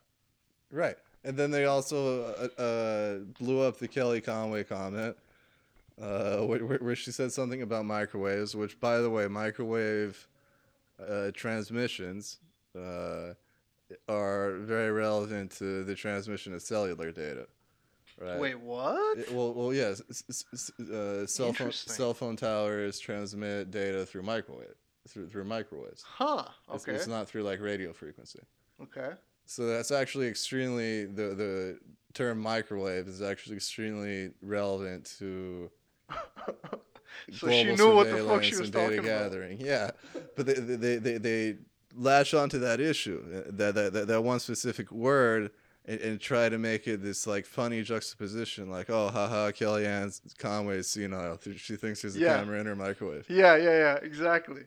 Right. 0.72 0.96
And 1.24 1.36
then 1.36 1.52
they 1.52 1.66
also 1.66 2.50
uh, 2.58 2.62
uh, 2.62 3.18
blew 3.40 3.62
up 3.62 3.80
the 3.80 3.88
Kelly 3.88 4.22
Conway 4.22 4.64
comment, 4.64 5.18
uh, 6.02 6.38
where, 6.46 6.60
where 6.60 6.96
she 6.96 7.12
said 7.12 7.32
something 7.32 7.62
about 7.62 7.86
microwaves, 7.86 8.56
which, 8.56 8.80
by 8.80 9.00
the 9.00 9.10
way, 9.10 9.28
microwave 9.28 10.28
uh, 11.06 11.32
transmissions 11.34 12.40
uh, 12.78 13.34
are 14.08 14.58
very 14.60 14.92
relevant 14.92 15.52
to 15.52 15.84
the 15.84 15.96
transmission 15.96 16.54
of 16.54 16.62
cellular 16.62 17.12
data. 17.12 17.48
Right. 18.20 18.40
Wait, 18.40 18.60
what? 18.60 19.18
It- 19.18 19.32
well, 19.32 19.54
well, 19.54 19.74
yes. 19.74 20.02
s- 20.10 20.44
s- 20.54 20.72
Uh, 20.80 21.26
cell 21.26 21.54
phone 21.54 21.72
cell 21.72 22.14
phone 22.14 22.36
towers 22.36 23.00
transmit 23.00 23.72
data 23.72 24.06
through 24.06 24.24
microwave 24.24 24.76
through 25.08 25.30
through 25.30 25.46
microwaves. 25.46 26.04
Huh. 26.04 26.44
It's, 26.74 26.84
Okay. 26.88 26.96
it's 26.98 27.08
not 27.08 27.28
through 27.30 27.44
like 27.44 27.62
radio 27.62 27.94
frequency. 27.94 28.40
Okay. 28.82 29.12
So 29.46 29.66
that's 29.66 29.90
actually 29.92 30.28
extremely 30.28 31.06
the 31.06 31.28
the 31.34 31.80
term 32.14 32.40
microwave 32.40 33.08
is 33.08 33.22
actually 33.22 33.56
extremely 33.56 34.32
relevant 34.42 35.16
to 35.20 35.72
so 37.32 37.50
she 37.50 37.64
knew 37.76 37.94
what 37.94 38.10
the 38.10 38.24
fuck 38.26 38.44
she 38.44 38.56
was 38.56 38.70
talking 38.70 39.00
about. 39.00 39.32
gathering. 39.32 39.60
Yeah, 39.60 39.92
but 40.36 40.46
they 40.46 40.54
they, 40.54 40.96
they, 40.98 41.18
they, 41.18 41.58
latch 41.96 42.34
onto 42.34 42.60
that 42.60 42.80
issue 42.80 43.22
uh, 43.34 43.52
that 43.52 43.76
that, 43.76 43.94
that, 43.94 44.08
that 44.08 44.24
one 44.24 44.40
specific 44.40 44.92
word 44.92 45.52
and, 45.86 46.00
and 46.02 46.22
try 46.22 46.48
to 46.48 46.58
make 46.58 46.88
it 46.88 47.02
this 47.02 47.26
like 47.26 47.46
funny 47.46 47.82
juxtaposition, 47.82 48.70
like 48.70 48.90
oh 48.90 49.10
haha 49.10 49.52
Kellyanne 49.52 50.20
Conway's 50.38 50.88
senile. 50.88 51.40
She 51.58 51.76
thinks 51.76 52.02
there's 52.02 52.16
a 52.16 52.20
Yeah. 52.20 52.38
camera 52.38 52.60
in 52.60 52.66
her 52.66 52.76
microwave. 52.76 53.26
Yeah, 53.30 53.56
yeah, 53.56 53.78
yeah, 53.78 53.96
exactly. 53.96 54.64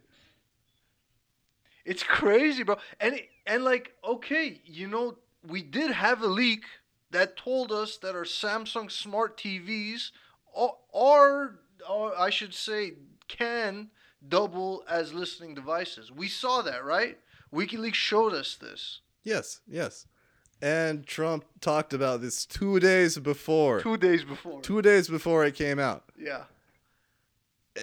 It's 1.85 2.03
crazy, 2.03 2.62
bro. 2.62 2.77
And 3.01 3.14
it, 3.16 3.29
and 3.47 3.64
like, 3.64 3.93
okay, 4.05 4.61
you 4.64 4.87
know, 4.87 5.16
we 5.47 5.62
did 5.62 5.90
have 5.90 6.23
a 6.23 6.27
leak 6.27 6.62
that 7.11 7.37
told 7.37 7.73
us 7.73 7.97
that 7.99 8.14
our 8.14 8.25
Samsung 8.25 8.90
smart 8.90 9.37
TVs 9.37 10.11
are 10.55 11.59
or 11.88 12.19
I 12.19 12.31
should 12.31 12.55
say, 12.55 12.93
can 13.29 13.91
double 14.29 14.85
as 14.88 15.12
listening 15.12 15.55
devices. 15.55 16.12
We 16.12 16.29
saw 16.29 16.62
that, 16.62 16.85
right? 16.85 17.19
WikiLeaks 17.53 17.95
showed 17.95 18.33
us 18.35 18.57
this 18.57 19.01
Yes, 19.25 19.61
yes. 19.67 20.07
And 20.61 21.05
Trump 21.07 21.45
talked 21.61 21.93
about 21.93 22.21
this 22.21 22.47
two 22.47 22.79
days 22.79 23.19
before. 23.19 23.81
two 23.81 23.97
days 23.97 24.23
before. 24.25 24.61
two 24.61 24.81
days 24.81 25.09
before 25.09 25.45
it 25.45 25.55
came 25.55 25.79
out. 25.79 26.05
Yeah. 26.17 26.45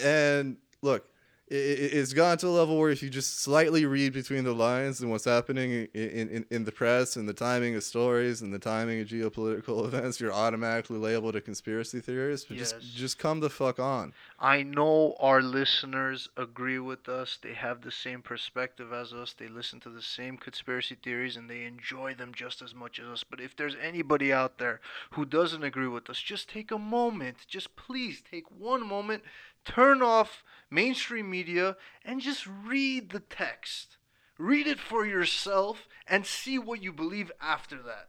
And 0.02 0.56
look, 0.82 1.06
it, 1.50 1.92
it's 1.94 2.12
gotten 2.12 2.38
to 2.38 2.48
a 2.48 2.50
level 2.50 2.78
where 2.78 2.90
if 2.90 3.02
you 3.02 3.10
just 3.10 3.40
slightly 3.40 3.84
read 3.84 4.12
between 4.12 4.44
the 4.44 4.52
lines 4.54 5.00
and 5.00 5.10
what's 5.10 5.24
happening 5.24 5.88
in, 5.92 6.28
in, 6.28 6.46
in 6.50 6.64
the 6.64 6.72
press 6.72 7.16
and 7.16 7.28
the 7.28 7.34
timing 7.34 7.74
of 7.74 7.82
stories 7.82 8.40
and 8.40 8.54
the 8.54 8.58
timing 8.58 9.00
of 9.00 9.08
geopolitical 9.08 9.84
events, 9.88 10.20
you're 10.20 10.32
automatically 10.32 10.98
labeled 10.98 11.36
a 11.36 11.40
conspiracy 11.40 12.00
theorist. 12.00 12.48
But 12.48 12.56
Yes. 12.56 12.72
just 12.72 12.94
just 12.96 13.18
come 13.18 13.40
the 13.40 13.50
fuck 13.50 13.78
on. 13.78 14.12
I 14.38 14.62
know 14.62 15.16
our 15.20 15.42
listeners 15.42 16.28
agree 16.36 16.78
with 16.78 17.08
us. 17.08 17.38
They 17.42 17.54
have 17.54 17.82
the 17.82 17.90
same 17.90 18.22
perspective 18.22 18.92
as 18.92 19.12
us. 19.12 19.34
They 19.36 19.48
listen 19.48 19.80
to 19.80 19.90
the 19.90 20.02
same 20.02 20.36
conspiracy 20.38 20.96
theories 21.02 21.36
and 21.36 21.50
they 21.50 21.64
enjoy 21.64 22.14
them 22.14 22.32
just 22.34 22.62
as 22.62 22.74
much 22.74 22.98
as 23.00 23.06
us. 23.06 23.24
But 23.28 23.40
if 23.40 23.56
there's 23.56 23.76
anybody 23.82 24.32
out 24.32 24.58
there 24.58 24.80
who 25.12 25.24
doesn't 25.24 25.64
agree 25.64 25.88
with 25.88 26.08
us, 26.08 26.20
just 26.20 26.48
take 26.48 26.70
a 26.70 26.78
moment. 26.78 27.38
Just 27.48 27.76
please 27.76 28.22
take 28.30 28.50
one 28.50 28.86
moment, 28.86 29.22
turn 29.64 30.02
off 30.02 30.42
mainstream 30.70 31.30
media, 31.30 31.76
and 32.04 32.20
just 32.20 32.46
read 32.46 33.10
the 33.10 33.20
text. 33.20 33.96
Read 34.38 34.66
it 34.66 34.80
for 34.80 35.04
yourself 35.04 35.86
and 36.06 36.24
see 36.24 36.58
what 36.58 36.82
you 36.82 36.92
believe 36.92 37.30
after 37.40 37.76
that. 37.82 38.08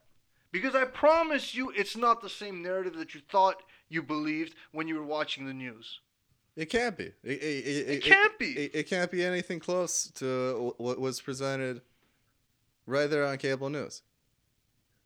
Because 0.51 0.75
I 0.75 0.85
promise 0.85 1.55
you, 1.55 1.71
it's 1.75 1.97
not 1.97 2.21
the 2.21 2.29
same 2.29 2.61
narrative 2.61 2.95
that 2.97 3.13
you 3.13 3.21
thought 3.29 3.63
you 3.89 4.01
believed 4.03 4.55
when 4.71 4.87
you 4.87 4.95
were 4.95 5.05
watching 5.05 5.45
the 5.45 5.53
news. 5.53 5.99
It 6.55 6.69
can't 6.69 6.97
be. 6.97 7.05
It, 7.23 7.41
it, 7.41 7.67
it, 7.67 7.89
It 7.89 8.03
can't 8.03 8.37
be. 8.37 8.51
It, 8.73 8.83
can't 8.83 9.09
be 9.09 9.23
anything 9.23 9.59
close 9.59 10.11
to 10.15 10.73
what 10.77 10.99
was 10.99 11.21
presented 11.21 11.81
right 12.85 13.09
there 13.09 13.25
on 13.25 13.37
cable 13.37 13.69
news. 13.69 14.01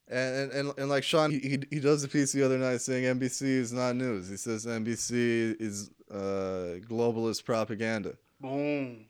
And 0.08 0.52
and, 0.52 0.74
and, 0.78 0.90
like 0.90 1.04
Sean, 1.04 1.32
he, 1.32 1.40
he, 1.40 1.60
he 1.70 1.80
does 1.80 2.04
a 2.04 2.08
piece 2.08 2.32
the 2.32 2.44
other 2.44 2.58
night 2.58 2.82
saying 2.82 3.20
NBC 3.20 3.42
is 3.44 3.74
not 3.74 3.96
news. 3.96 4.30
He 4.30 4.38
says 4.38 4.66
NBC 4.66 5.60
is 5.60 5.90
uh, 6.12 6.80
globalist 6.88 7.44
propaganda. 7.46 8.16
Boom. 8.40 9.06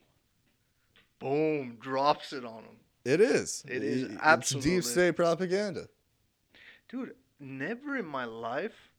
Boom. 1.19 1.77
Drops 1.79 2.33
it 2.33 2.45
on 2.45 2.63
him. 2.63 2.77
It 3.03 3.21
is. 3.21 3.63
It 3.67 3.83
is, 3.83 4.03
It's 4.03 4.21
absolutely. 4.21 4.71
deep 4.71 4.83
state 4.83 5.15
propaganda. 5.15 5.87
Dude, 6.89 7.15
never 7.39 7.97
in 7.97 8.05
my 8.05 8.25
life, 8.25 8.91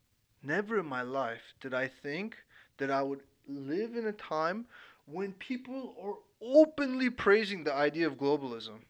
never 0.42 0.78
in 0.78 0.86
my 0.86 1.02
life 1.02 1.54
did 1.60 1.74
I 1.74 1.88
think 1.88 2.36
that 2.78 2.90
I 2.90 3.02
would 3.02 3.20
live 3.48 3.96
in 3.96 4.06
a 4.06 4.12
time 4.12 4.66
when 5.06 5.32
people 5.32 5.94
are 6.02 6.14
openly 6.40 7.10
praising 7.10 7.64
the 7.64 7.74
idea 7.74 8.06
of 8.06 8.14
globalism. 8.14 8.80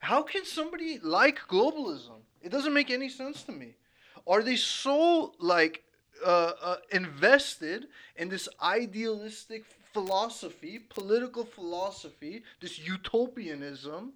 How 0.00 0.22
can 0.22 0.44
somebody 0.44 0.98
like 1.02 1.38
globalism? 1.48 2.20
It 2.42 2.50
doesn't 2.50 2.74
make 2.74 2.90
any 2.90 3.08
sense 3.08 3.42
to 3.44 3.52
me. 3.52 3.74
Are 4.26 4.42
they 4.42 4.56
so 4.56 5.34
like 5.38 5.82
uh, 6.24 6.52
uh, 6.62 6.76
invested 6.90 7.86
in 8.16 8.28
this 8.28 8.48
idealistic 8.62 9.64
philosophy, 9.92 10.78
political 10.78 11.44
philosophy, 11.44 12.42
this 12.60 12.78
utopianism, 12.78 14.12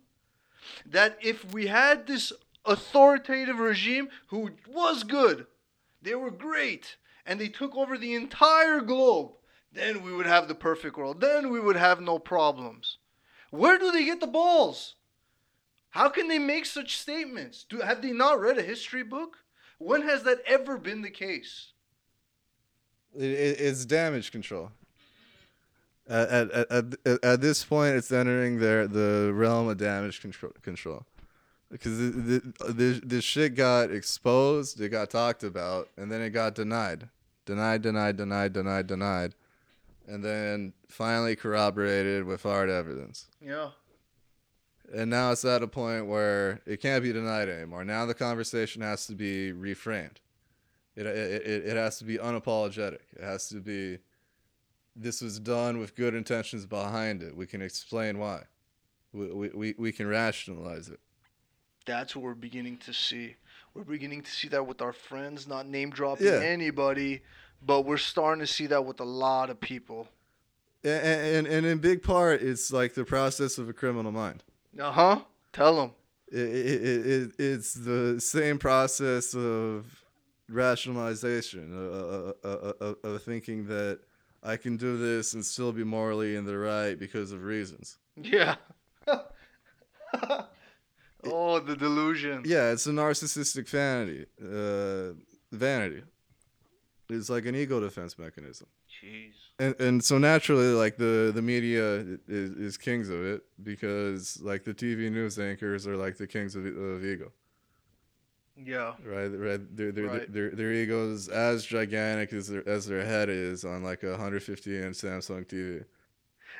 that 0.84 1.18
if 1.22 1.52
we 1.52 1.66
had 1.68 2.06
this 2.06 2.32
authoritative 2.64 3.58
regime 3.58 4.08
who 4.28 4.50
was 4.66 5.04
good, 5.04 5.46
they 6.02 6.14
were 6.14 6.30
great, 6.30 6.96
and 7.24 7.40
they 7.40 7.48
took 7.48 7.76
over 7.76 7.96
the 7.96 8.14
entire 8.14 8.80
globe, 8.80 9.32
then 9.72 10.02
we 10.02 10.12
would 10.12 10.26
have 10.26 10.48
the 10.48 10.54
perfect 10.54 10.96
world. 10.96 11.20
Then 11.20 11.50
we 11.50 11.60
would 11.60 11.76
have 11.76 12.00
no 12.00 12.18
problems. 12.18 12.98
Where 13.50 13.78
do 13.78 13.90
they 13.90 14.04
get 14.04 14.20
the 14.20 14.26
balls? 14.26 14.94
How 15.90 16.08
can 16.08 16.28
they 16.28 16.38
make 16.38 16.66
such 16.66 16.98
statements? 16.98 17.64
Do 17.68 17.80
have 17.80 18.02
they 18.02 18.12
not 18.12 18.40
read 18.40 18.58
a 18.58 18.62
history 18.62 19.02
book? 19.02 19.38
When 19.78 20.02
has 20.02 20.24
that 20.24 20.42
ever 20.46 20.76
been 20.76 21.02
the 21.02 21.10
case? 21.10 21.72
It, 23.18 23.30
it, 23.30 23.60
it's 23.60 23.84
damage 23.84 24.30
control. 24.30 24.70
At, 26.08 26.50
at, 26.50 26.70
at, 26.70 27.24
at, 27.24 27.40
this 27.40 27.64
point, 27.64 27.96
it's 27.96 28.12
entering 28.12 28.60
their 28.60 28.86
the 28.86 29.32
realm 29.34 29.68
of 29.68 29.76
damage 29.76 30.20
control. 30.20 30.52
Control, 30.62 31.04
because 31.70 31.98
this 32.74 33.00
this 33.02 33.24
shit 33.24 33.56
got 33.56 33.90
exposed, 33.90 34.80
it 34.80 34.88
got 34.88 35.10
talked 35.10 35.42
about, 35.42 35.88
and 35.98 36.10
then 36.10 36.22
it 36.22 36.30
got 36.30 36.54
denied, 36.54 37.08
denied, 37.44 37.82
denied, 37.82 38.16
denied, 38.16 38.52
denied, 38.54 38.86
denied, 38.86 39.34
and 40.06 40.24
then 40.24 40.72
finally 40.88 41.36
corroborated 41.36 42.24
with 42.24 42.44
hard 42.44 42.70
evidence. 42.70 43.26
Yeah. 43.44 43.70
And 44.94 45.10
now 45.10 45.32
it's 45.32 45.44
at 45.44 45.62
a 45.62 45.68
point 45.68 46.06
where 46.06 46.62
it 46.64 46.80
can't 46.80 47.02
be 47.02 47.12
denied 47.12 47.50
anymore. 47.50 47.84
Now 47.84 48.06
the 48.06 48.14
conversation 48.14 48.80
has 48.80 49.06
to 49.08 49.14
be 49.14 49.52
reframed. 49.52 50.16
It, 50.98 51.06
it, 51.06 51.42
it, 51.46 51.66
it 51.66 51.76
has 51.76 51.98
to 51.98 52.04
be 52.04 52.18
unapologetic. 52.18 52.98
It 53.16 53.22
has 53.22 53.48
to 53.50 53.60
be 53.60 53.98
this 54.96 55.22
was 55.22 55.38
done 55.38 55.78
with 55.78 55.94
good 55.94 56.12
intentions 56.12 56.66
behind 56.66 57.22
it. 57.22 57.36
We 57.36 57.46
can 57.46 57.62
explain 57.62 58.18
why. 58.18 58.42
We, 59.12 59.32
we, 59.32 59.48
we, 59.50 59.74
we 59.78 59.92
can 59.92 60.08
rationalize 60.08 60.88
it. 60.88 60.98
That's 61.86 62.16
what 62.16 62.24
we're 62.24 62.34
beginning 62.34 62.78
to 62.78 62.92
see. 62.92 63.36
We're 63.74 63.84
beginning 63.84 64.22
to 64.22 64.30
see 64.30 64.48
that 64.48 64.66
with 64.66 64.82
our 64.82 64.92
friends, 64.92 65.46
not 65.46 65.68
name 65.68 65.90
dropping 65.90 66.26
Yeah. 66.26 66.40
anybody, 66.40 67.22
but 67.64 67.82
we're 67.82 67.96
starting 67.96 68.40
to 68.40 68.46
see 68.46 68.66
that 68.66 68.84
with 68.84 68.98
a 68.98 69.04
lot 69.04 69.50
of 69.50 69.60
people. 69.60 70.08
And, 70.82 71.46
and, 71.46 71.46
and 71.46 71.64
in 71.66 71.78
big 71.78 72.02
part, 72.02 72.42
it's 72.42 72.72
like 72.72 72.94
the 72.94 73.04
process 73.04 73.56
of 73.58 73.68
a 73.68 73.72
criminal 73.72 74.10
mind. 74.10 74.42
Uh 74.78 74.90
huh. 74.90 75.20
Tell 75.52 75.76
them. 75.76 75.92
It, 76.30 76.38
it, 76.40 77.06
it, 77.06 77.32
it's 77.38 77.72
the 77.72 78.20
same 78.20 78.58
process 78.58 79.34
of 79.34 79.97
rationalization, 80.48 81.74
uh, 81.74 82.32
uh, 82.44 82.48
uh, 82.48 82.72
uh, 82.80 82.94
of 83.08 83.22
thinking 83.22 83.66
that 83.66 84.00
I 84.42 84.56
can 84.56 84.76
do 84.76 84.96
this 84.96 85.34
and 85.34 85.44
still 85.44 85.72
be 85.72 85.84
morally 85.84 86.36
in 86.36 86.44
the 86.44 86.56
right 86.56 86.98
because 86.98 87.32
of 87.32 87.42
reasons. 87.42 87.98
Yeah. 88.16 88.56
oh, 91.24 91.60
the 91.60 91.76
delusion. 91.76 92.42
Yeah, 92.44 92.70
it's 92.70 92.86
a 92.86 92.90
narcissistic 92.90 93.68
vanity. 93.68 94.26
Uh, 94.40 95.14
vanity. 95.52 96.02
It's 97.10 97.30
like 97.30 97.46
an 97.46 97.54
ego 97.54 97.80
defense 97.80 98.18
mechanism. 98.18 98.68
Jeez. 99.02 99.32
and 99.58 99.80
and 99.80 100.04
so 100.04 100.18
naturally 100.18 100.72
like 100.72 100.96
the 100.96 101.30
the 101.32 101.42
media 101.42 102.04
is, 102.26 102.50
is 102.52 102.76
kings 102.76 103.08
of 103.08 103.24
it 103.24 103.42
because 103.62 104.40
like 104.42 104.64
the 104.64 104.74
tv 104.74 105.12
news 105.12 105.38
anchors 105.38 105.86
are 105.86 105.96
like 105.96 106.16
the 106.16 106.26
kings 106.26 106.56
of, 106.56 106.64
of 106.66 107.04
ego 107.04 107.30
Yeah. 108.64 108.94
right 109.04 109.26
right 109.28 109.76
their 109.76 109.92
their, 109.92 110.06
Right. 110.06 110.32
their 110.32 110.50
their 110.50 110.72
egos 110.72 111.28
as 111.28 111.64
gigantic 111.64 112.32
as 112.32 112.48
their 112.48 112.68
as 112.68 112.86
their 112.86 113.04
head 113.04 113.28
is 113.28 113.64
on 113.64 113.82
like 113.84 114.02
a 114.02 114.10
150 114.10 114.76
inch 114.78 114.96
samsung 114.96 115.46
tv 115.46 115.84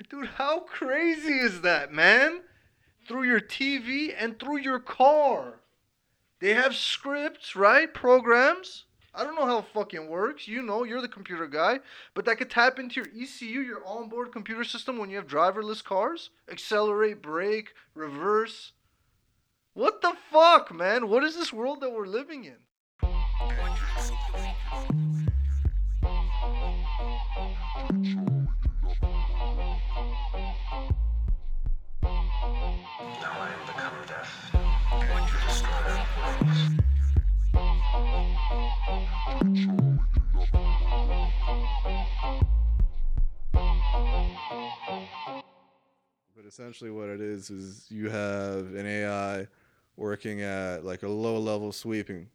Dude, 0.08 0.26
how 0.26 0.60
crazy 0.60 1.32
is 1.32 1.62
that, 1.62 1.92
man? 1.92 2.42
Through 3.08 3.24
your 3.24 3.40
TV 3.40 4.14
and 4.16 4.38
through 4.38 4.58
your 4.58 4.78
car. 4.78 5.54
They 6.40 6.54
have 6.54 6.76
scripts, 6.76 7.56
right? 7.56 7.92
Programs. 7.92 8.84
I 9.12 9.24
don't 9.24 9.34
know 9.34 9.46
how 9.46 9.58
it 9.58 9.64
fucking 9.74 10.06
works. 10.08 10.46
You 10.46 10.62
know, 10.62 10.84
you're 10.84 11.00
the 11.00 11.08
computer 11.08 11.48
guy. 11.48 11.80
But 12.14 12.26
that 12.26 12.36
could 12.38 12.48
tap 12.50 12.78
into 12.78 13.00
your 13.00 13.08
ECU, 13.22 13.58
your 13.60 13.84
onboard 13.84 14.30
computer 14.30 14.62
system 14.62 14.98
when 14.98 15.10
you 15.10 15.16
have 15.16 15.26
driverless 15.26 15.82
cars. 15.82 16.30
Accelerate, 16.48 17.20
brake, 17.20 17.70
reverse. 17.94 18.72
What 19.78 20.02
the 20.02 20.12
fuck, 20.32 20.74
man? 20.74 21.08
What 21.08 21.22
is 21.22 21.36
this 21.36 21.52
world 21.52 21.82
that 21.82 21.92
we're 21.92 22.08
living 22.08 22.42
in? 22.42 22.56
Now 23.00 23.08
I 33.38 33.50
am 33.54 33.60
become 33.68 34.02
death, 34.08 34.50
and 34.90 35.28
you 35.30 35.38
destroy 35.46 35.80
their 35.86 36.06
place. 36.16 36.74
but 46.34 46.44
essentially 46.46 46.90
what 46.90 47.08
it 47.08 47.20
is 47.20 47.50
is 47.50 47.86
you 47.90 48.08
have 48.08 48.74
an 48.74 48.84
ai 48.84 49.46
working 49.98 50.40
at 50.42 50.84
like 50.84 51.02
a 51.02 51.08
low 51.08 51.38
level 51.38 51.72
sweeping 51.72 52.28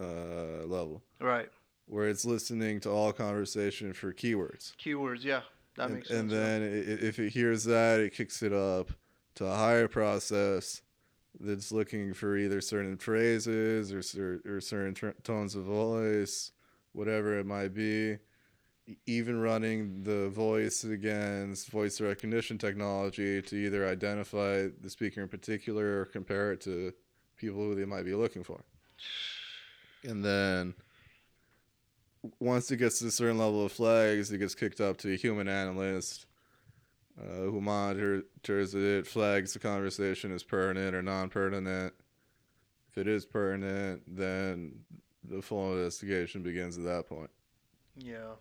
uh 0.00 0.64
level 0.66 1.02
Right. 1.20 1.48
where 1.86 2.08
it's 2.08 2.24
listening 2.24 2.80
to 2.80 2.90
all 2.90 3.12
conversation 3.12 3.92
for 3.92 4.12
keywords 4.12 4.74
Keywords, 4.76 5.24
yeah. 5.24 5.42
That 5.76 5.86
and, 5.86 5.94
makes 5.94 6.08
sense. 6.08 6.20
and 6.20 6.30
then 6.30 6.62
i- 6.62 6.66
i- 6.66 7.06
if 7.08 7.18
it 7.18 7.30
hears 7.30 7.64
that, 7.64 8.00
it 8.00 8.12
kicks 8.12 8.42
it 8.42 8.52
up 8.52 8.90
to 9.36 9.44
a 9.46 9.54
higher 9.56 9.88
process 9.88 10.82
that's 11.40 11.72
looking 11.72 12.14
for 12.14 12.36
either 12.36 12.60
certain 12.60 12.96
phrases 12.96 13.92
or, 13.92 14.40
or 14.46 14.60
certain 14.60 14.94
tr- 14.94 15.08
tones 15.24 15.56
of 15.56 15.64
voice, 15.64 16.52
whatever 16.92 17.38
it 17.40 17.46
might 17.46 17.74
be. 17.74 18.18
Even 19.06 19.40
running 19.40 20.02
the 20.02 20.28
voice 20.28 20.84
against 20.84 21.70
voice 21.70 22.00
recognition 22.00 22.58
technology 22.58 23.40
to 23.40 23.56
either 23.56 23.88
identify 23.88 24.68
the 24.80 24.90
speaker 24.90 25.22
in 25.22 25.28
particular 25.28 26.00
or 26.00 26.04
compare 26.04 26.52
it 26.52 26.60
to 26.62 26.92
people 27.36 27.60
who 27.60 27.74
they 27.74 27.86
might 27.86 28.04
be 28.04 28.14
looking 28.14 28.44
for. 28.44 28.62
And 30.02 30.22
then 30.22 30.74
once 32.38 32.70
it 32.70 32.76
gets 32.76 32.98
to 32.98 33.06
a 33.06 33.10
certain 33.10 33.38
level 33.38 33.64
of 33.64 33.72
flags, 33.72 34.30
it 34.30 34.38
gets 34.38 34.54
kicked 34.54 34.80
up 34.80 34.98
to 34.98 35.12
a 35.12 35.16
human 35.16 35.48
analyst 35.48 36.26
uh, 37.20 37.44
who 37.44 37.60
monitors 37.60 38.74
it, 38.74 39.06
flags 39.06 39.52
the 39.52 39.58
conversation 39.58 40.32
as 40.32 40.42
pertinent 40.42 40.94
or 40.94 41.02
non-pertinent. 41.02 41.94
If 42.90 42.98
it 42.98 43.08
is 43.08 43.24
pertinent, 43.24 44.02
then 44.06 44.80
the 45.22 45.40
full 45.40 45.72
investigation 45.72 46.42
begins 46.42 46.76
at 46.76 46.84
that 46.84 47.08
point. 47.08 47.30
Yeah. 47.96 48.34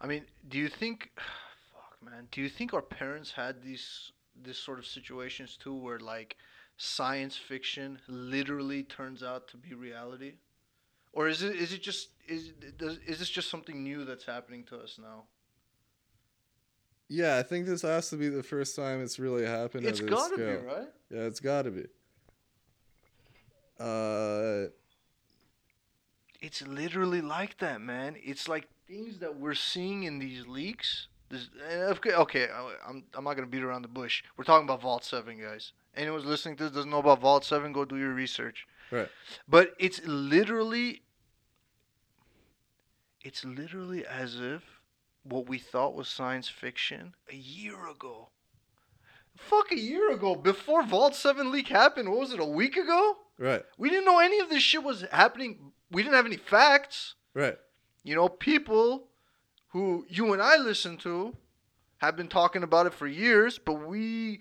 I 0.00 0.06
mean, 0.06 0.24
do 0.48 0.58
you 0.58 0.68
think 0.68 1.10
fuck 1.72 1.96
man, 2.02 2.28
do 2.30 2.40
you 2.40 2.48
think 2.48 2.72
our 2.74 2.82
parents 2.82 3.32
had 3.32 3.62
these 3.62 4.12
this 4.40 4.58
sort 4.58 4.78
of 4.78 4.86
situations 4.86 5.56
too 5.56 5.74
where 5.74 5.98
like 5.98 6.36
science 6.76 7.36
fiction 7.36 7.98
literally 8.08 8.84
turns 8.84 9.22
out 9.22 9.48
to 9.48 9.56
be 9.56 9.74
reality? 9.74 10.34
Or 11.12 11.28
is 11.28 11.42
it 11.42 11.56
is 11.56 11.72
it 11.72 11.82
just 11.82 12.10
is 12.26 12.52
does, 12.76 12.98
is 13.06 13.18
this 13.18 13.30
just 13.30 13.50
something 13.50 13.82
new 13.82 14.04
that's 14.04 14.24
happening 14.24 14.64
to 14.64 14.76
us 14.76 14.98
now? 15.00 15.24
Yeah, 17.08 17.38
I 17.38 17.42
think 17.42 17.66
this 17.66 17.82
has 17.82 18.10
to 18.10 18.16
be 18.16 18.28
the 18.28 18.42
first 18.42 18.76
time 18.76 19.02
it's 19.02 19.18
really 19.18 19.46
happened. 19.46 19.86
It's 19.86 20.00
at 20.00 20.06
this 20.06 20.14
got 20.14 20.28
to 20.30 20.36
be, 20.36 20.66
right? 20.66 20.88
Yeah, 21.10 21.22
it's 21.22 21.40
got 21.40 21.62
to 21.62 21.70
be. 21.70 21.86
Uh, 23.80 24.68
It's 26.40 26.62
literally 26.66 27.22
like 27.22 27.58
that, 27.58 27.80
man. 27.80 28.16
It's 28.22 28.46
like 28.46 28.68
things 28.88 29.18
that 29.18 29.38
we're 29.38 29.54
seeing 29.54 30.04
in 30.04 30.18
these 30.18 30.46
leaks. 30.46 31.08
This, 31.30 31.48
okay, 32.06 32.48
I'm 32.86 33.04
I'm 33.14 33.24
not 33.24 33.34
gonna 33.34 33.46
beat 33.46 33.62
around 33.62 33.82
the 33.82 33.88
bush. 33.88 34.22
We're 34.36 34.44
talking 34.44 34.66
about 34.66 34.80
Vault 34.80 35.04
Seven, 35.04 35.38
guys. 35.40 35.72
Anyone 35.94 36.20
who's 36.20 36.28
listening 36.28 36.56
to 36.56 36.64
this 36.64 36.72
doesn't 36.72 36.90
know 36.90 36.98
about 36.98 37.20
Vault 37.20 37.44
Seven, 37.44 37.72
go 37.72 37.84
do 37.84 37.96
your 37.96 38.14
research. 38.14 38.66
right. 38.90 39.08
But 39.46 39.74
it's 39.78 40.00
literally, 40.06 41.02
it's 43.22 43.44
literally 43.44 44.06
as 44.06 44.40
if 44.40 44.62
what 45.22 45.48
we 45.48 45.58
thought 45.58 45.94
was 45.94 46.08
science 46.08 46.48
fiction 46.48 47.14
a 47.30 47.36
year 47.36 47.88
ago. 47.88 48.28
Fuck 49.36 49.70
a 49.70 49.78
year 49.78 50.10
ago, 50.12 50.34
before 50.34 50.82
Vault 50.82 51.14
Seven 51.14 51.52
leak 51.52 51.68
happened. 51.68 52.08
What 52.08 52.20
was 52.20 52.32
it? 52.32 52.40
A 52.40 52.44
week 52.44 52.76
ago? 52.76 53.16
Right. 53.38 53.62
We 53.76 53.90
didn't 53.90 54.06
know 54.06 54.18
any 54.18 54.40
of 54.40 54.48
this 54.48 54.62
shit 54.62 54.82
was 54.82 55.04
happening. 55.12 55.72
We 55.90 56.02
didn't 56.02 56.16
have 56.16 56.26
any 56.26 56.38
facts. 56.38 57.14
Right. 57.34 57.56
You 58.08 58.14
know, 58.14 58.30
people 58.30 59.04
who 59.68 60.06
you 60.08 60.32
and 60.32 60.40
I 60.40 60.56
listen 60.56 60.96
to 60.98 61.36
have 61.98 62.16
been 62.16 62.28
talking 62.28 62.62
about 62.62 62.86
it 62.86 62.94
for 62.94 63.06
years, 63.06 63.58
but 63.58 63.86
we, 63.86 64.40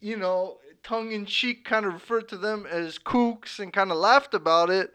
you 0.00 0.16
know, 0.16 0.56
tongue 0.82 1.12
in 1.12 1.26
cheek 1.26 1.66
kind 1.66 1.84
of 1.84 1.92
referred 1.92 2.30
to 2.30 2.38
them 2.38 2.64
as 2.66 2.98
kooks 2.98 3.58
and 3.58 3.74
kind 3.74 3.90
of 3.90 3.98
laughed 3.98 4.32
about 4.32 4.70
it. 4.70 4.94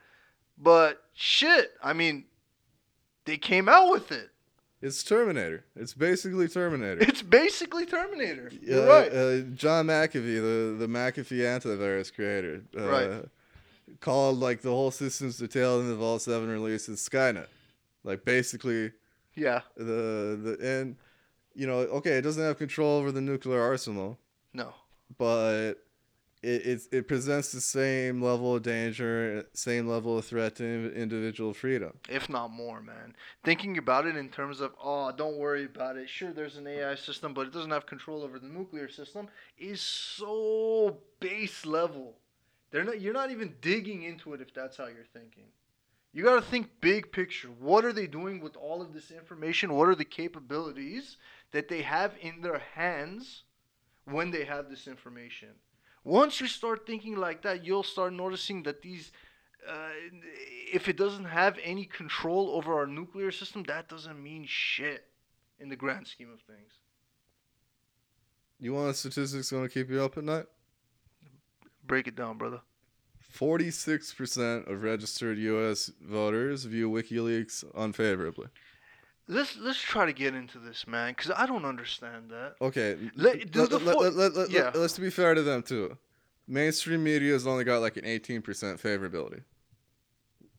But 0.58 1.04
shit, 1.14 1.74
I 1.84 1.94
mean, 1.94 2.26
they 3.26 3.38
came 3.38 3.70
out 3.70 3.92
with 3.92 4.12
it. 4.12 4.32
It's 4.82 5.04
Terminator. 5.04 5.66
It's 5.76 5.94
basically 5.94 6.48
Terminator. 6.48 7.02
It's 7.04 7.22
basically 7.22 7.86
Terminator. 7.86 8.52
You're 8.60 8.90
Uh, 8.90 9.02
right. 9.02 9.14
Uh, 9.14 9.42
John 9.54 9.86
McAfee, 9.86 10.14
the 10.42 10.76
the 10.80 10.88
McAfee 10.88 11.42
antivirus 11.42 12.12
creator, 12.12 12.64
uh, 12.76 12.88
Right. 12.88 13.26
called 14.00 14.40
like 14.40 14.62
the 14.62 14.72
whole 14.72 14.90
systems 14.90 15.38
detailed 15.38 15.82
in 15.82 15.90
the 15.90 15.96
Vault 15.96 16.24
Seven 16.24 16.50
release 16.50 16.90
is 16.90 17.08
Skynet. 17.08 17.46
Like 18.04 18.24
basically 18.26 18.92
yeah. 19.36 19.62
the 19.76 20.38
the 20.42 20.58
and 20.62 20.96
you 21.56 21.68
know 21.68 21.80
okay, 21.80 22.18
it 22.18 22.22
doesn't 22.22 22.44
have 22.44 22.58
control 22.58 22.98
over 23.00 23.12
the 23.12 23.22
nuclear 23.22 23.62
arsenal, 23.62 24.18
No. 24.54 24.74
but 25.18 25.76
it 26.42 26.66
it, 26.66 26.82
it 26.94 27.08
presents 27.10 27.52
the 27.52 27.60
same 27.60 28.22
level 28.22 28.56
of 28.56 28.64
danger, 28.64 29.46
same 29.54 29.88
level 29.88 30.18
of 30.18 30.24
threat 30.24 30.56
to 30.56 30.94
individual 30.96 31.54
freedom. 31.54 31.98
if 32.08 32.30
not 32.30 32.50
more, 32.52 32.82
man. 32.82 33.14
Thinking 33.44 33.78
about 33.78 34.06
it 34.06 34.16
in 34.16 34.30
terms 34.30 34.62
of, 34.62 34.72
oh, 34.82 35.12
don't 35.12 35.38
worry 35.38 35.66
about 35.66 35.98
it. 35.98 36.08
Sure, 36.08 36.32
there's 36.32 36.56
an 36.56 36.66
AI 36.66 36.96
system, 36.96 37.34
but 37.34 37.48
it 37.48 37.52
doesn't 37.54 37.72
have 37.72 37.86
control 37.86 38.24
over 38.24 38.40
the 38.40 38.48
nuclear 38.48 38.88
system. 38.88 39.28
Is 39.58 39.82
so 39.82 41.00
base 41.20 41.66
level. 41.66 42.16
They're 42.72 42.86
not. 42.86 43.02
You're 43.02 43.14
not 43.14 43.32
even 43.32 43.56
digging 43.62 44.04
into 44.04 44.34
it 44.34 44.40
if 44.40 44.54
that's 44.54 44.78
how 44.78 44.86
you're 44.86 45.12
thinking. 45.12 45.46
You 46.12 46.24
got 46.24 46.36
to 46.36 46.42
think 46.42 46.70
big 46.82 47.12
picture. 47.12 47.50
What 47.60 47.86
are 47.86 47.94
they 47.94 48.08
doing 48.08 48.42
with 48.42 48.56
all 48.56 48.82
of 48.82 48.94
this 48.94 49.12
information? 49.12 49.74
What 49.74 49.88
are 49.90 49.96
the 49.96 50.06
capabilities 50.06 51.18
that 51.52 51.68
they 51.68 51.84
have 51.84 52.14
in 52.20 52.42
their 52.42 52.60
hands 52.74 53.44
when 54.06 54.32
they 54.32 54.44
have 54.46 54.70
this 54.70 54.88
information? 54.88 55.50
Once 56.04 56.42
you 56.42 56.48
start 56.48 56.88
thinking 56.88 57.16
like 57.16 57.44
that, 57.44 57.64
you'll 57.64 57.84
start 57.84 58.14
noticing 58.14 58.64
that 58.64 58.82
these 58.82 59.12
uh, 59.68 59.90
if 60.74 60.88
it 60.88 60.98
doesn't 60.98 61.26
have 61.26 61.58
any 61.64 61.86
control 61.86 62.52
over 62.52 62.78
our 62.78 62.88
nuclear 62.88 63.32
system, 63.32 63.64
that 63.64 63.90
doesn't 63.90 64.22
mean 64.22 64.46
shit 64.48 65.06
in 65.60 65.70
the 65.70 65.76
grand 65.76 66.08
scheme 66.08 66.32
of 66.32 66.40
things. 66.42 66.74
You 68.60 68.74
want 68.74 68.90
a 68.90 68.94
statistics 68.94 69.52
going 69.52 69.68
to 69.68 69.74
keep 69.74 69.90
you 69.90 70.02
up 70.02 70.18
at 70.18 70.24
night? 70.24 70.46
Break 71.86 72.08
it 72.08 72.16
down, 72.16 72.38
brother. 72.38 72.62
46% 73.34 74.68
of 74.72 74.84
registered 74.84 75.38
U.S. 75.38 75.92
voters 76.02 76.66
view 76.66 76.90
WikiLeaks 76.90 77.64
unfavorably. 77.76 78.48
Let's 79.28 79.56
let's 79.58 79.80
try 79.80 80.08
to 80.08 80.14
get 80.14 80.34
into 80.34 80.58
this, 80.58 80.88
man, 80.88 81.14
because 81.16 81.32
I 81.36 81.46
don't 81.46 81.64
understand 81.66 82.32
that. 82.32 82.56
Okay. 82.62 82.98
Let- 83.16 83.52
do 83.52 83.68
the 83.68 83.80
fo- 83.80 84.10
let, 84.10 84.50
yeah. 84.50 84.70
us 84.70 84.98
be 84.98 85.12
fair 85.12 85.36
to 85.36 85.44
them, 85.44 85.62
too. 85.62 85.98
Mainstream 86.48 87.04
media 87.04 87.34
has 87.34 87.46
only 87.46 87.64
got 87.64 87.80
like 87.82 87.98
an 87.98 88.06
18% 88.06 88.42
favorability. 88.82 89.44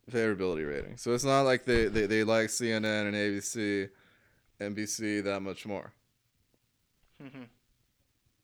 Favorability 0.08 0.68
rating. 0.68 0.96
So 0.98 1.14
it's 1.14 1.24
not 1.24 1.42
like 1.42 1.64
they, 1.64 1.86
they, 1.86 2.06
they 2.06 2.22
like 2.22 2.46
CNN 2.48 3.08
and 3.08 3.14
ABC, 3.14 3.88
NBC 4.60 5.24
that 5.24 5.40
much 5.40 5.66
more. 5.66 5.92
Mhm. 7.20 7.48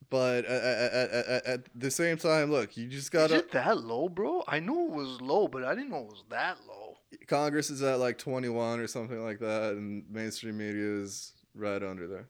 But 0.09 0.45
at, 0.45 0.63
at, 0.63 1.11
at, 1.11 1.45
at 1.45 1.61
the 1.75 1.91
same 1.91 2.17
time, 2.17 2.49
look, 2.49 2.77
you 2.77 2.87
just 2.87 3.11
gotta. 3.11 3.35
Is 3.35 3.39
it 3.41 3.51
that 3.51 3.77
low, 3.83 4.07
bro? 4.07 4.43
I 4.47 4.59
knew 4.59 4.85
it 4.85 4.91
was 4.91 5.19
low, 5.19 5.47
but 5.49 5.65
I 5.65 5.75
didn't 5.75 5.89
know 5.89 5.99
it 6.03 6.07
was 6.07 6.23
that 6.29 6.57
low. 6.67 6.97
Congress 7.27 7.69
is 7.69 7.81
at 7.83 7.99
like 7.99 8.17
21 8.17 8.79
or 8.79 8.87
something 8.87 9.21
like 9.23 9.39
that, 9.39 9.73
and 9.73 10.03
mainstream 10.09 10.57
media 10.57 11.01
is 11.01 11.33
right 11.53 11.83
under 11.83 12.07
there. 12.07 12.29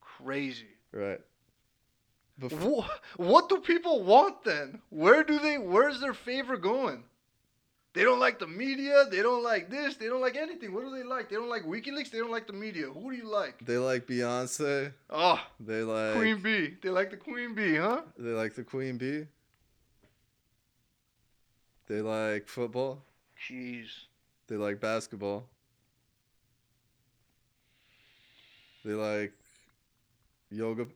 Crazy. 0.00 0.66
Right. 0.92 1.20
Bef- 2.40 2.52
What, 2.60 2.90
what 3.16 3.48
do 3.48 3.58
people 3.58 4.02
want 4.04 4.44
then? 4.44 4.80
Where 4.90 5.22
do 5.24 5.38
they? 5.38 5.58
Where's 5.58 6.00
their 6.00 6.14
favor 6.14 6.56
going? 6.56 7.04
They 7.98 8.04
don't 8.04 8.20
like 8.20 8.38
the 8.38 8.46
media. 8.46 9.06
They 9.10 9.22
don't 9.22 9.42
like 9.42 9.68
this. 9.70 9.96
They 9.96 10.06
don't 10.06 10.20
like 10.20 10.36
anything. 10.36 10.72
What 10.72 10.84
do 10.84 10.90
they 10.96 11.02
like? 11.02 11.28
They 11.28 11.34
don't 11.34 11.48
like 11.48 11.64
WikiLeaks. 11.64 12.12
They 12.12 12.18
don't 12.18 12.30
like 12.30 12.46
the 12.46 12.52
media. 12.52 12.86
Who 12.86 13.10
do 13.10 13.16
you 13.16 13.28
like? 13.28 13.58
they 13.66 13.76
like 13.76 14.06
Beyonce. 14.06 14.92
Oh, 15.10 15.40
They 15.58 15.82
like 15.82 16.14
Queen 16.14 16.40
Bee. 16.40 16.76
They 16.80 16.90
like 16.90 17.10
the 17.10 17.16
Queen 17.16 17.56
Bee, 17.56 17.74
huh? 17.74 18.02
They 18.16 18.30
like 18.30 18.54
the 18.54 18.62
Queen 18.62 18.98
Bee. 18.98 19.26
They 21.88 22.00
like 22.00 22.46
football. 22.46 23.02
Jeez. 23.36 23.88
They 24.46 24.54
like 24.54 24.80
basketball. 24.80 25.48
They 28.84 28.92
like 28.92 29.32
yoga. 30.52 30.86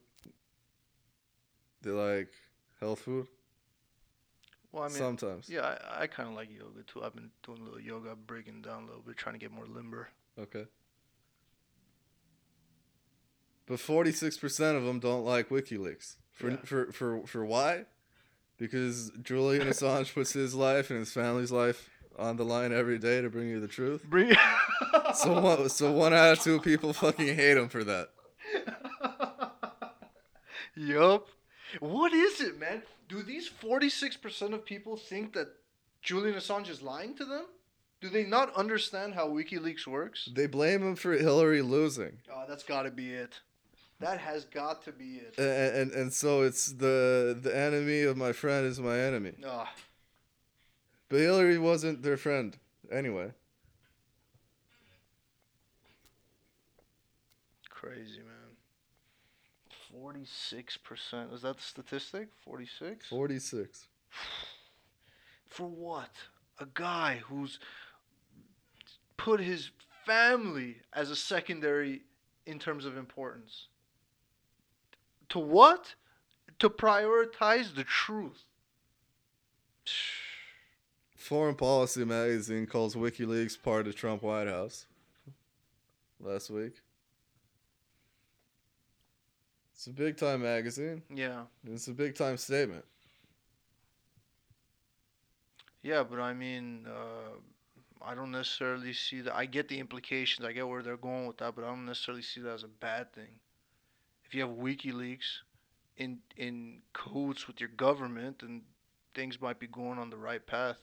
They 1.83 1.91
like 1.91 2.29
health 2.79 3.01
food. 3.01 3.27
Well, 4.73 4.85
I 4.85 4.89
mean, 4.89 4.97
Sometimes. 4.97 5.49
yeah, 5.51 5.77
I, 5.97 6.03
I 6.03 6.07
kind 6.07 6.29
of 6.31 6.35
like 6.35 6.49
yoga 6.51 6.83
too. 6.87 7.05
I've 7.05 7.15
been 7.15 7.31
doing 7.45 7.61
a 7.61 7.65
little 7.65 7.81
yoga, 7.81 8.17
breaking 8.17 8.63
down 8.63 8.85
a 8.85 8.87
little 8.87 9.03
bit, 9.03 9.17
trying 9.19 9.35
to 9.35 9.39
get 9.39 9.53
more 9.53 9.67
limber. 9.67 10.09
Okay. 10.39 10.65
But 13.67 13.81
forty 13.81 14.13
six 14.13 14.37
percent 14.39 14.77
of 14.77 14.85
them 14.85 14.99
don't 14.99 15.25
like 15.25 15.51
WikiLeaks. 15.51 16.17
For 16.33 16.51
Yeah. 16.51 16.57
for 16.65 16.91
for 16.93 17.27
for 17.27 17.45
why? 17.45 17.85
Because 18.59 19.11
Julian 19.23 19.69
Assange 19.69 20.13
puts 20.15 20.33
his 20.33 20.55
life 20.55 20.89
and 20.91 20.99
his 21.01 21.13
family's 21.13 21.53
life 21.53 21.91
on 22.19 22.37
the 22.37 22.45
line 22.45 22.73
every 22.73 22.99
day 22.99 23.21
to 23.21 23.29
bring 23.31 23.49
you 23.49 23.61
the 23.61 23.69
truth. 23.69 24.05
Bring. 24.05 24.35
So 25.15 25.39
one, 25.41 25.69
so 25.69 25.93
one 26.05 26.15
out 26.15 26.39
of 26.39 26.41
two 26.43 26.59
people 26.61 26.95
fucking 26.95 27.35
hate 27.35 27.59
him 27.59 27.69
for 27.69 27.85
that. 27.85 28.09
yup. 30.75 31.27
What 31.81 32.13
is 32.13 32.41
it, 32.41 32.59
man? 32.59 32.83
Do 33.09 33.23
these 33.23 33.49
46% 33.49 34.53
of 34.55 34.65
people 34.65 34.97
think 34.97 35.33
that 35.35 35.49
Julian 36.03 36.37
Assange 36.37 36.69
is 36.69 36.83
lying 36.83 37.15
to 37.17 37.25
them? 37.25 37.47
Do 38.01 38.09
they 38.09 38.25
not 38.25 38.55
understand 38.57 39.15
how 39.15 39.29
WikiLeaks 39.29 39.87
works? 39.87 40.29
They 40.35 40.47
blame 40.47 40.83
him 40.83 40.97
for 40.97 41.13
Hillary 41.13 41.63
losing, 41.63 42.19
Oh, 42.33 42.45
that's 42.49 42.65
got 42.65 42.83
to 42.83 42.91
be 42.91 43.13
it. 43.13 43.41
That 44.01 44.19
has 44.19 44.45
got 44.45 44.83
to 44.87 44.93
be 44.93 45.19
it. 45.19 45.35
and, 45.39 45.77
and 45.77 45.93
and 45.93 46.13
so 46.13 46.43
it's 46.43 46.73
the 46.73 47.39
the 47.41 47.57
enemy 47.57 48.03
of 48.03 48.17
my 48.17 48.33
friend 48.33 48.67
is 48.67 48.81
my 48.81 48.99
enemy. 48.99 49.35
Ah, 49.47 49.73
But 51.09 51.21
Hillary 51.21 51.59
wasn't 51.59 52.03
their 52.03 52.17
friend 52.17 52.59
anyway. 52.91 53.31
crazy, 57.71 58.22
man. 60.15 60.25
46%. 60.25 61.35
Is 61.35 61.43
that 61.43 61.57
the 61.57 61.63
statistic? 61.63 62.29
46? 62.45 63.07
Forty 63.07 63.39
six. 63.39 63.89
For 65.49 65.67
what? 65.67 66.11
A 66.59 66.67
guy 66.75 67.23
who's 67.27 67.59
put 69.17 69.41
his 69.41 69.71
family 70.07 70.77
as 70.93 71.11
a 71.11 71.17
secondary 71.17 72.03
in 72.47 72.59
terms 72.59 72.85
of 72.85 72.97
importance. 72.97 73.69
To 75.31 75.39
what? 75.39 75.95
To 76.59 76.69
prioritize 76.69 77.75
the 77.75 77.85
truth. 77.85 78.45
Foreign 81.17 81.55
Policy 81.55 82.05
magazine 82.05 82.67
calls 82.67 82.95
WikiLeaks 82.95 83.61
part 83.63 83.87
of 83.87 83.95
Trump 83.95 84.23
White 84.23 84.49
House. 84.49 84.87
Last 86.21 86.51
week. 86.51 86.75
It's 89.83 89.89
a 89.89 89.91
big 89.91 90.17
time 90.17 90.43
magazine. 90.43 91.03
Yeah. 91.13 91.43
It's 91.67 91.89
a 91.89 91.93
big 91.93 92.15
time 92.15 92.37
statement. 92.37 92.85
Yeah, 95.83 96.05
but 96.05 96.21
I 96.21 96.35
mean, 96.35 96.87
uh, 96.87 97.35
I 98.01 98.15
don't 98.15 98.31
necessarily 98.31 98.93
see 98.93 99.23
that. 99.23 99.35
I 99.35 99.45
get 99.45 99.67
the 99.67 99.81
implications. 99.81 100.47
I 100.47 100.53
get 100.53 100.69
where 100.69 100.85
they're 100.85 100.97
going 100.97 101.27
with 101.27 101.39
that, 101.39 101.57
but 101.57 101.65
I 101.65 101.67
don't 101.67 101.85
necessarily 101.85 102.23
see 102.23 102.41
that 102.43 102.53
as 102.53 102.63
a 102.63 102.69
bad 102.69 103.13
thing. 103.13 103.41
If 104.25 104.35
you 104.35 104.43
have 104.43 104.51
WikiLeaks 104.51 105.41
in 105.97 106.19
in 106.37 106.83
cahoots 106.93 107.49
with 107.49 107.59
your 107.59 107.71
government, 107.71 108.39
then 108.39 108.63
things 109.17 109.41
might 109.41 109.59
be 109.59 109.67
going 109.67 109.99
on 109.99 110.11
the 110.11 110.17
right 110.17 110.47
path. 110.47 110.79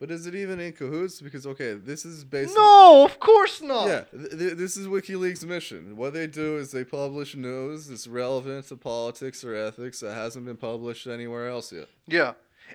But 0.00 0.12
is 0.12 0.26
it 0.26 0.34
even 0.36 0.60
in 0.60 0.72
cahoots? 0.72 1.20
Because 1.20 1.44
okay, 1.46 1.74
this 1.74 2.04
is 2.04 2.24
basically 2.24 2.62
No, 2.62 3.04
of 3.04 3.18
course 3.18 3.60
not. 3.60 3.88
Yeah, 3.88 4.04
th- 4.12 4.38
th- 4.38 4.54
this 4.54 4.76
is 4.76 4.86
WikiLeaks' 4.86 5.44
mission. 5.44 5.96
What 5.96 6.12
they 6.14 6.28
do 6.28 6.56
is 6.56 6.70
they 6.70 6.84
publish 6.84 7.34
news 7.34 7.88
that's 7.88 8.06
relevant 8.06 8.68
to 8.68 8.76
politics 8.76 9.42
or 9.42 9.54
ethics 9.54 10.00
that 10.00 10.14
hasn't 10.14 10.44
been 10.44 10.56
published 10.56 11.06
anywhere 11.08 11.48
else 11.48 11.72
yet. 11.72 11.88
Yeah. 12.06 12.34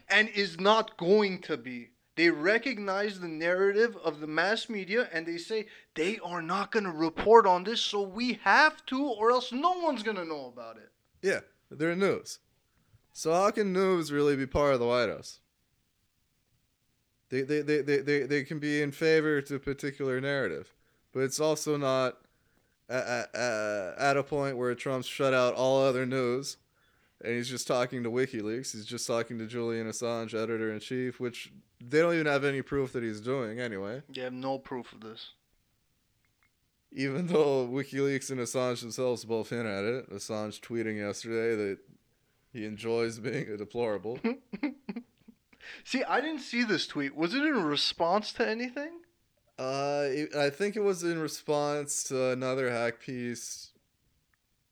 And 0.10 0.28
is 0.30 0.60
not 0.60 0.98
going 0.98 1.40
to 1.44 1.56
be. 1.56 1.92
They 2.16 2.30
recognize 2.30 3.20
the 3.20 3.28
narrative 3.28 3.98
of 4.04 4.20
the 4.20 4.28
mass 4.28 4.70
media 4.70 5.08
and 5.12 5.26
they 5.26 5.38
say 5.38 5.68
they 5.96 6.20
are 6.20 6.42
not 6.42 6.72
going 6.72 6.84
to 6.84 6.92
report 6.92 7.48
on 7.48 7.64
this, 7.64 7.82
so 7.82 8.02
we 8.02 8.34
have 8.44 8.86
to, 8.88 9.04
or 9.04 9.32
else 9.32 9.52
no 9.52 9.72
one's 9.80 10.04
going 10.04 10.18
to 10.18 10.26
know 10.26 10.48
about 10.48 10.78
it. 10.78 10.92
Yeah, 11.22 11.40
they're 11.72 11.96
news. 11.96 12.40
So 13.14 13.32
how 13.34 13.50
can 13.52 13.72
news 13.72 14.12
really 14.12 14.36
be 14.36 14.46
part 14.46 14.74
of 14.74 14.80
the 14.80 14.88
White 14.88 15.10
House? 15.10 15.40
They, 17.34 17.42
they, 17.42 17.62
they, 17.62 17.82
they, 17.82 17.98
they, 17.98 18.20
they 18.24 18.44
can 18.44 18.60
be 18.60 18.84
in 18.84 18.92
favor 18.92 19.42
to 19.42 19.56
a 19.56 19.60
particular 19.60 20.22
narrative, 20.22 20.72
but 21.12 21.22
it's 21.22 21.40
also 21.40 21.78
not 21.78 22.20
at, 22.88 23.30
at, 23.34 23.96
at 23.98 24.18
a 24.18 24.22
point 24.22 24.56
where 24.56 24.76
Trump's 24.76 25.08
shut 25.08 25.34
out 25.34 25.56
all 25.56 25.82
other 25.82 26.06
news 26.06 26.58
and 27.24 27.34
he's 27.34 27.50
just 27.50 27.66
talking 27.66 28.04
to 28.04 28.12
WikiLeaks. 28.12 28.74
He's 28.74 28.86
just 28.86 29.08
talking 29.08 29.40
to 29.40 29.48
Julian 29.48 29.88
Assange, 29.88 30.36
editor 30.36 30.72
in 30.72 30.80
chief, 30.80 31.20
which 31.20 31.52
they 31.84 32.02
don't 32.02 32.14
even 32.14 32.28
have 32.28 32.44
any 32.44 32.62
proof 32.62 32.94
that 32.94 33.02
he's 33.02 33.20
doing 33.20 33.60
anyway. 33.60 34.04
They 34.14 34.22
have 34.22 34.34
no 34.34 34.60
proof 34.60 34.94
of 34.94 35.02
this. 35.02 35.32
Even 36.92 37.26
though 37.26 37.68
WikiLeaks 37.68 38.30
and 38.30 38.42
Assange 38.42 38.82
themselves 38.82 39.26
both 39.26 39.50
hint 39.50 39.66
at 39.66 39.84
it, 39.84 40.12
Assange 40.12 40.60
tweeting 40.60 40.98
yesterday 40.98 41.56
that 41.56 41.78
he 42.52 42.66
enjoys 42.66 43.18
being 43.18 43.48
a 43.50 43.58
deplorable. 43.58 44.20
See, 45.84 46.04
I 46.04 46.22
didn't 46.22 46.42
see 46.42 46.64
this 46.64 46.88
tweet. 46.88 47.16
Was 47.16 47.34
it 47.34 47.44
in 47.44 47.64
response 47.64 48.32
to 48.34 48.48
anything? 48.48 48.92
uh, 49.60 50.06
it- 50.10 50.36
I 50.36 50.50
think 50.50 50.76
it 50.76 50.82
was 50.82 51.04
in 51.04 51.20
response 51.20 52.04
to 52.06 52.30
another 52.32 52.72
Hack 52.72 53.00
Piece 53.00 53.70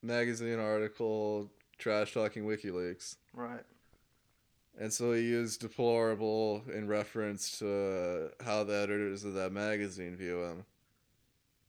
magazine 0.01 0.57
article 0.59 1.51
trash 1.77 2.13
talking 2.13 2.45
WikiLeaks. 2.45 3.17
Right. 3.33 3.63
And 4.79 4.91
so 4.91 5.13
he 5.13 5.21
used 5.21 5.61
deplorable 5.61 6.63
in 6.73 6.87
reference 6.87 7.59
to 7.59 8.31
how 8.43 8.63
the 8.63 8.73
editors 8.73 9.23
of 9.23 9.33
that 9.35 9.51
magazine 9.51 10.15
view 10.15 10.43
him. 10.43 10.65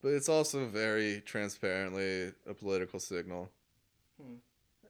But 0.01 0.15
it's 0.15 0.29
also 0.29 0.67
very 0.67 1.21
transparently 1.21 2.33
a 2.49 2.55
political 2.55 2.99
signal. 2.99 3.51
Hmm. 4.21 4.37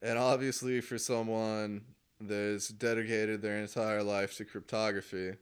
And 0.01 0.18
obviously, 0.18 0.81
for 0.81 0.99
someone 0.99 1.83
that's 2.28 2.68
dedicated 2.68 3.42
their 3.42 3.58
entire 3.58 4.02
life 4.02 4.37
to 4.37 4.44
cryptography, 4.44 5.35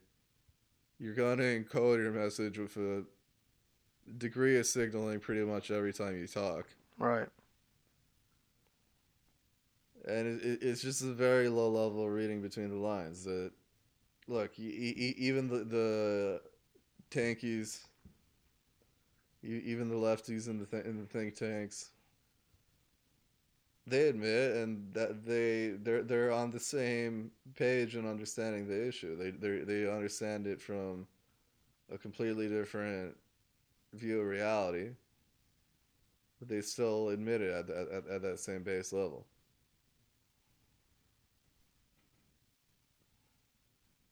you're 0.98 1.14
going 1.14 1.38
to 1.38 1.44
encode 1.44 2.02
your 2.02 2.12
message 2.12 2.58
with 2.58 2.76
a 2.76 3.04
degree 4.18 4.58
of 4.58 4.66
signaling 4.66 5.20
pretty 5.20 5.42
much 5.42 5.70
every 5.70 5.92
time 5.92 6.18
you 6.18 6.26
talk. 6.26 6.66
Right. 6.98 7.28
and 10.06 10.26
it, 10.26 10.44
it, 10.44 10.62
it's 10.62 10.82
just 10.82 11.02
a 11.02 11.12
very 11.12 11.48
low 11.48 11.68
level 11.68 12.08
reading 12.08 12.42
between 12.42 12.70
the 12.70 12.76
lines 12.76 13.24
that 13.24 13.52
look 14.28 14.58
even 14.58 15.48
the 15.48 15.64
the 15.64 16.40
tankies 17.10 17.80
even 19.42 19.88
the 19.88 19.94
lefties 19.94 20.48
in 20.48 20.58
the 20.58 20.66
th- 20.66 20.84
in 20.84 20.98
the 20.98 21.06
think 21.06 21.34
tanks 21.34 21.90
they 23.86 24.08
admit 24.08 24.56
and 24.56 24.92
that 24.94 25.24
they 25.24 25.74
they're 25.82 26.02
they're 26.02 26.32
on 26.32 26.50
the 26.50 26.60
same 26.60 27.30
page 27.56 27.96
in 27.96 28.06
understanding 28.06 28.68
the 28.68 28.88
issue 28.88 29.16
they 29.16 29.30
they 29.30 29.64
they 29.64 29.90
understand 29.90 30.46
it 30.46 30.60
from 30.60 31.06
a 31.92 31.98
completely 31.98 32.48
different 32.48 33.16
view 33.94 34.20
of 34.20 34.26
reality 34.26 34.90
but 36.38 36.48
they 36.48 36.60
still 36.60 37.08
admit 37.08 37.40
it 37.40 37.50
at, 37.50 37.68
at, 37.70 38.06
at 38.06 38.22
that 38.22 38.38
same 38.38 38.62
base 38.62 38.92
level 38.92 39.26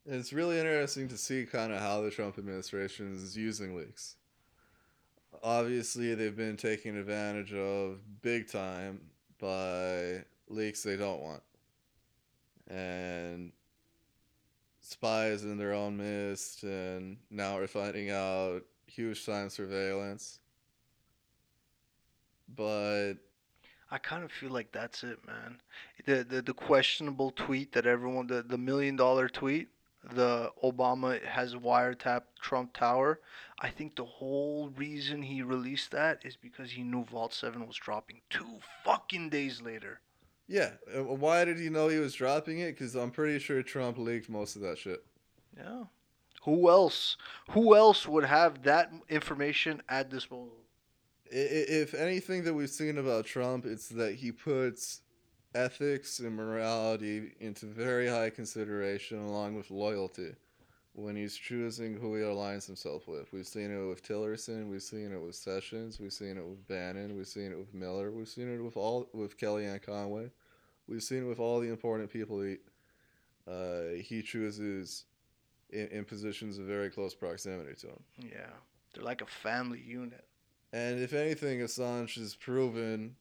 And 0.08 0.16
It's 0.16 0.32
really 0.32 0.58
interesting 0.58 1.06
to 1.08 1.18
see 1.18 1.44
kind 1.44 1.70
of 1.70 1.80
how 1.80 2.00
the 2.00 2.10
Trump 2.10 2.38
administration 2.38 3.14
is 3.14 3.36
using 3.36 3.76
leaks. 3.76 4.16
Obviously, 5.42 6.14
they've 6.14 6.34
been 6.34 6.56
taking 6.56 6.96
advantage 6.96 7.52
of 7.52 7.98
big 8.22 8.48
time 8.50 9.00
by 9.40 10.24
leaks 10.48 10.82
they 10.82 10.96
don't 10.96 11.20
want. 11.20 11.42
And 12.68 13.52
spies 14.80 15.44
in 15.44 15.58
their 15.58 15.72
own 15.72 15.96
midst, 15.96 16.62
and 16.62 17.18
now 17.30 17.56
we're 17.56 17.66
finding 17.66 18.10
out 18.10 18.62
huge 18.86 19.24
time 19.24 19.50
surveillance. 19.50 20.40
But 22.54 23.14
I 23.90 23.98
kind 23.98 24.24
of 24.24 24.32
feel 24.32 24.50
like 24.50 24.72
that's 24.72 25.04
it, 25.04 25.18
man. 25.26 25.60
The 26.06 26.24
the, 26.24 26.42
the 26.42 26.54
questionable 26.54 27.30
tweet 27.30 27.72
that 27.72 27.86
everyone 27.86 28.26
the, 28.26 28.42
the 28.42 28.58
million 28.58 28.96
dollar 28.96 29.28
tweet, 29.28 29.68
the 30.14 30.50
Obama 30.64 31.22
has 31.24 31.54
wiretapped 31.54 32.22
Trump 32.40 32.72
Tower. 32.72 33.20
I 33.60 33.68
think 33.70 33.96
the 33.96 34.04
whole 34.04 34.70
reason 34.76 35.22
he 35.22 35.42
released 35.42 35.90
that 35.90 36.20
is 36.24 36.36
because 36.36 36.70
he 36.72 36.82
knew 36.82 37.04
Vault 37.04 37.34
7 37.34 37.66
was 37.66 37.76
dropping 37.76 38.20
two 38.30 38.58
fucking 38.84 39.30
days 39.30 39.60
later. 39.62 40.00
yeah, 40.46 40.72
uh, 40.96 41.02
why 41.02 41.44
did 41.44 41.58
he 41.58 41.68
know 41.68 41.88
he 41.88 41.98
was 41.98 42.14
dropping 42.14 42.60
it? 42.60 42.72
Because 42.72 42.94
I'm 42.94 43.10
pretty 43.10 43.38
sure 43.38 43.62
Trump 43.62 43.98
leaked 43.98 44.28
most 44.30 44.56
of 44.56 44.62
that 44.62 44.78
shit. 44.78 45.04
Yeah. 45.56 45.84
Who 46.44 46.70
else? 46.70 47.16
Who 47.50 47.74
else 47.74 48.06
would 48.06 48.24
have 48.24 48.62
that 48.62 48.90
information 49.08 49.82
at? 49.88 50.12
I- 51.30 51.36
i- 51.36 51.68
if 51.82 51.92
anything 51.94 52.44
that 52.44 52.54
we've 52.54 52.70
seen 52.70 52.96
about 52.96 53.26
Trump, 53.26 53.66
it's 53.66 53.88
that 53.88 54.14
he 54.14 54.32
puts 54.32 55.02
ethics 55.54 56.18
and 56.18 56.34
morality 56.34 57.32
into 57.40 57.66
very 57.66 58.06
high 58.08 58.30
consideration 58.30 59.18
along 59.18 59.56
with 59.56 59.70
loyalty 59.70 60.34
when 60.92 61.14
he's 61.14 61.36
choosing 61.36 61.96
who 61.96 62.14
he 62.16 62.22
aligns 62.22 62.66
himself 62.66 63.06
with. 63.06 63.32
We've 63.32 63.46
seen 63.46 63.70
it 63.70 63.88
with 63.88 64.02
Tillerson, 64.02 64.68
we've 64.68 64.82
seen 64.82 65.12
it 65.12 65.20
with 65.20 65.36
Sessions, 65.36 66.00
we've 66.00 66.12
seen 66.12 66.36
it 66.36 66.44
with 66.44 66.66
Bannon, 66.66 67.16
we've 67.16 67.26
seen 67.26 67.52
it 67.52 67.58
with 67.58 67.72
Miller, 67.72 68.10
we've 68.10 68.28
seen 68.28 68.52
it 68.52 68.62
with 68.62 68.76
all 68.76 69.08
with 69.12 69.38
Kellyanne 69.38 69.82
Conway, 69.82 70.30
we've 70.88 71.02
seen 71.02 71.24
it 71.24 71.28
with 71.28 71.38
all 71.38 71.60
the 71.60 71.68
important 71.68 72.10
people 72.10 72.40
he 72.40 72.56
uh, 73.46 74.02
he 74.02 74.22
chooses 74.22 75.04
in, 75.70 75.86
in 75.88 76.04
positions 76.04 76.58
of 76.58 76.64
very 76.64 76.90
close 76.90 77.14
proximity 77.14 77.74
to 77.80 77.86
him. 77.86 78.02
Yeah. 78.18 78.50
They're 78.94 79.04
like 79.04 79.22
a 79.22 79.26
family 79.26 79.80
unit. 79.80 80.24
And 80.72 81.00
if 81.00 81.12
anything, 81.12 81.60
Assange 81.60 82.16
has 82.16 82.34
proven 82.34 83.16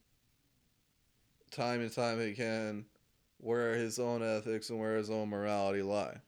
time 1.50 1.80
and 1.80 1.92
time 1.92 2.20
again 2.20 2.84
where 3.38 3.74
his 3.74 3.98
own 3.98 4.22
ethics 4.22 4.70
and 4.70 4.78
where 4.78 4.96
his 4.96 5.10
own 5.10 5.28
morality 5.28 5.82
lie. 5.82 6.20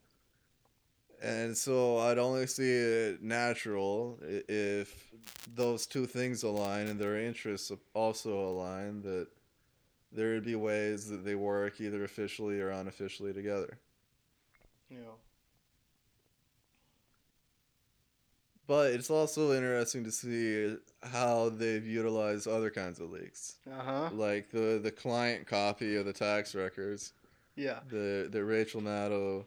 And 1.22 1.56
so 1.56 1.98
I'd 1.98 2.18
only 2.18 2.46
see 2.46 2.70
it 2.70 3.22
natural 3.22 4.18
if 4.22 5.12
those 5.54 5.87
two 5.87 6.06
things 6.06 6.42
align 6.44 6.87
and 6.88 6.98
their 6.98 7.18
interests 7.18 7.70
also 7.92 8.38
align 8.38 9.02
that 9.02 9.26
there 10.12 10.35
would 10.35 10.44
be 10.44 10.54
ways 10.54 11.09
that 11.11 11.24
they 11.24 11.35
work 11.35 11.80
either 11.80 12.04
officially 12.04 12.61
or 12.61 12.70
unofficially 12.70 13.33
together. 13.33 13.78
Yeah. 14.90 14.98
But 18.70 18.92
it's 18.92 19.11
also 19.11 19.50
interesting 19.52 20.04
to 20.04 20.12
see 20.12 20.76
how 21.02 21.48
they've 21.48 21.85
utilized 21.85 22.46
other 22.46 22.70
kinds 22.70 23.00
of 23.00 23.11
leaks. 23.11 23.56
Uh 23.68 23.83
huh. 23.83 24.11
like 24.12 24.48
the 24.52 24.78
the 24.80 24.92
client 24.92 25.44
copy 25.48 25.96
of 25.96 26.06
the 26.06 26.12
tax 26.12 26.54
records 26.54 27.12
Yeah. 27.56 27.80
the 27.88 28.28
the 28.30 28.44
Rachel 28.44 28.80
Maddow 28.80 29.44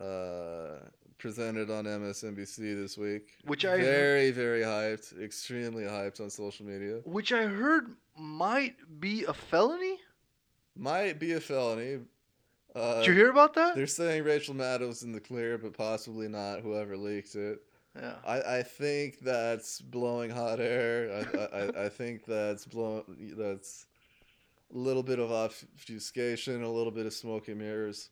uh 0.00 0.78
presented 1.18 1.70
on 1.70 1.84
MSNBC 1.84 2.56
this 2.74 2.96
week 2.96 3.28
Which 3.44 3.66
I- 3.66 3.76
very 3.76 4.30
very 4.30 4.62
hyped 4.62 5.20
extremely 5.22 5.82
hyped 5.84 6.18
on 6.22 6.30
social 6.30 6.64
media 6.64 7.00
Which 7.04 7.30
I 7.30 7.42
heard 7.44 7.90
might 8.16 8.76
be 9.00 9.24
a 9.24 9.34
felony. 9.34 9.98
might 10.74 11.18
be 11.18 11.32
a 11.32 11.40
felony 11.40 11.98
uh 12.74 13.00
Did 13.00 13.06
you 13.08 13.12
hear 13.12 13.30
about 13.30 13.52
that? 13.54 13.74
they're 13.76 13.86
saying 13.86 14.24
Rachel 14.24 14.54
Maddow's 14.54 15.02
in 15.02 15.12
the 15.12 15.20
clear 15.20 15.58
but 15.58 15.74
possibly 15.76 16.26
not 16.26 16.60
whoever 16.62 16.96
leaked 16.96 17.34
it 17.34 17.60
Yeah. 17.96 18.14
I, 18.26 18.58
I 18.58 18.62
think 18.62 19.20
that's 19.20 19.80
blowing 19.80 20.30
hot 20.30 20.58
air. 20.60 21.24
I, 21.32 21.56
I, 21.56 21.84
I 21.84 21.88
think 21.88 22.24
that's 22.26 22.66
blow 22.66 23.04
that's 23.36 23.86
a 24.74 24.76
little 24.76 25.02
bit 25.04 25.18
of 25.20 25.30
obfuscation, 25.30 26.62
a 26.62 26.70
little 26.70 26.90
bit 26.92 27.06
of 27.06 27.12
smoke 27.12 27.48
and 27.48 27.58
mirrors. 27.58 28.10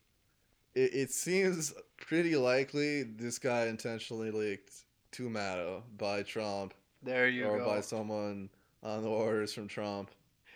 It, 0.74 0.94
it 0.94 1.10
seems 1.10 1.74
pretty 2.00 2.36
likely 2.36 3.02
this 3.02 3.38
guy 3.38 3.66
intentionally 3.66 4.30
leaked 4.30 4.72
to 5.12 5.28
Maddow 5.28 5.82
by 5.98 6.22
Trump 6.22 6.74
There 7.02 7.28
you 7.28 7.46
or 7.46 7.58
go. 7.58 7.64
Or 7.64 7.74
by 7.74 7.80
someone 7.80 8.48
on 8.82 9.02
the 9.02 9.08
orders 9.10 9.52
from 9.52 9.68
Trump. 9.68 10.10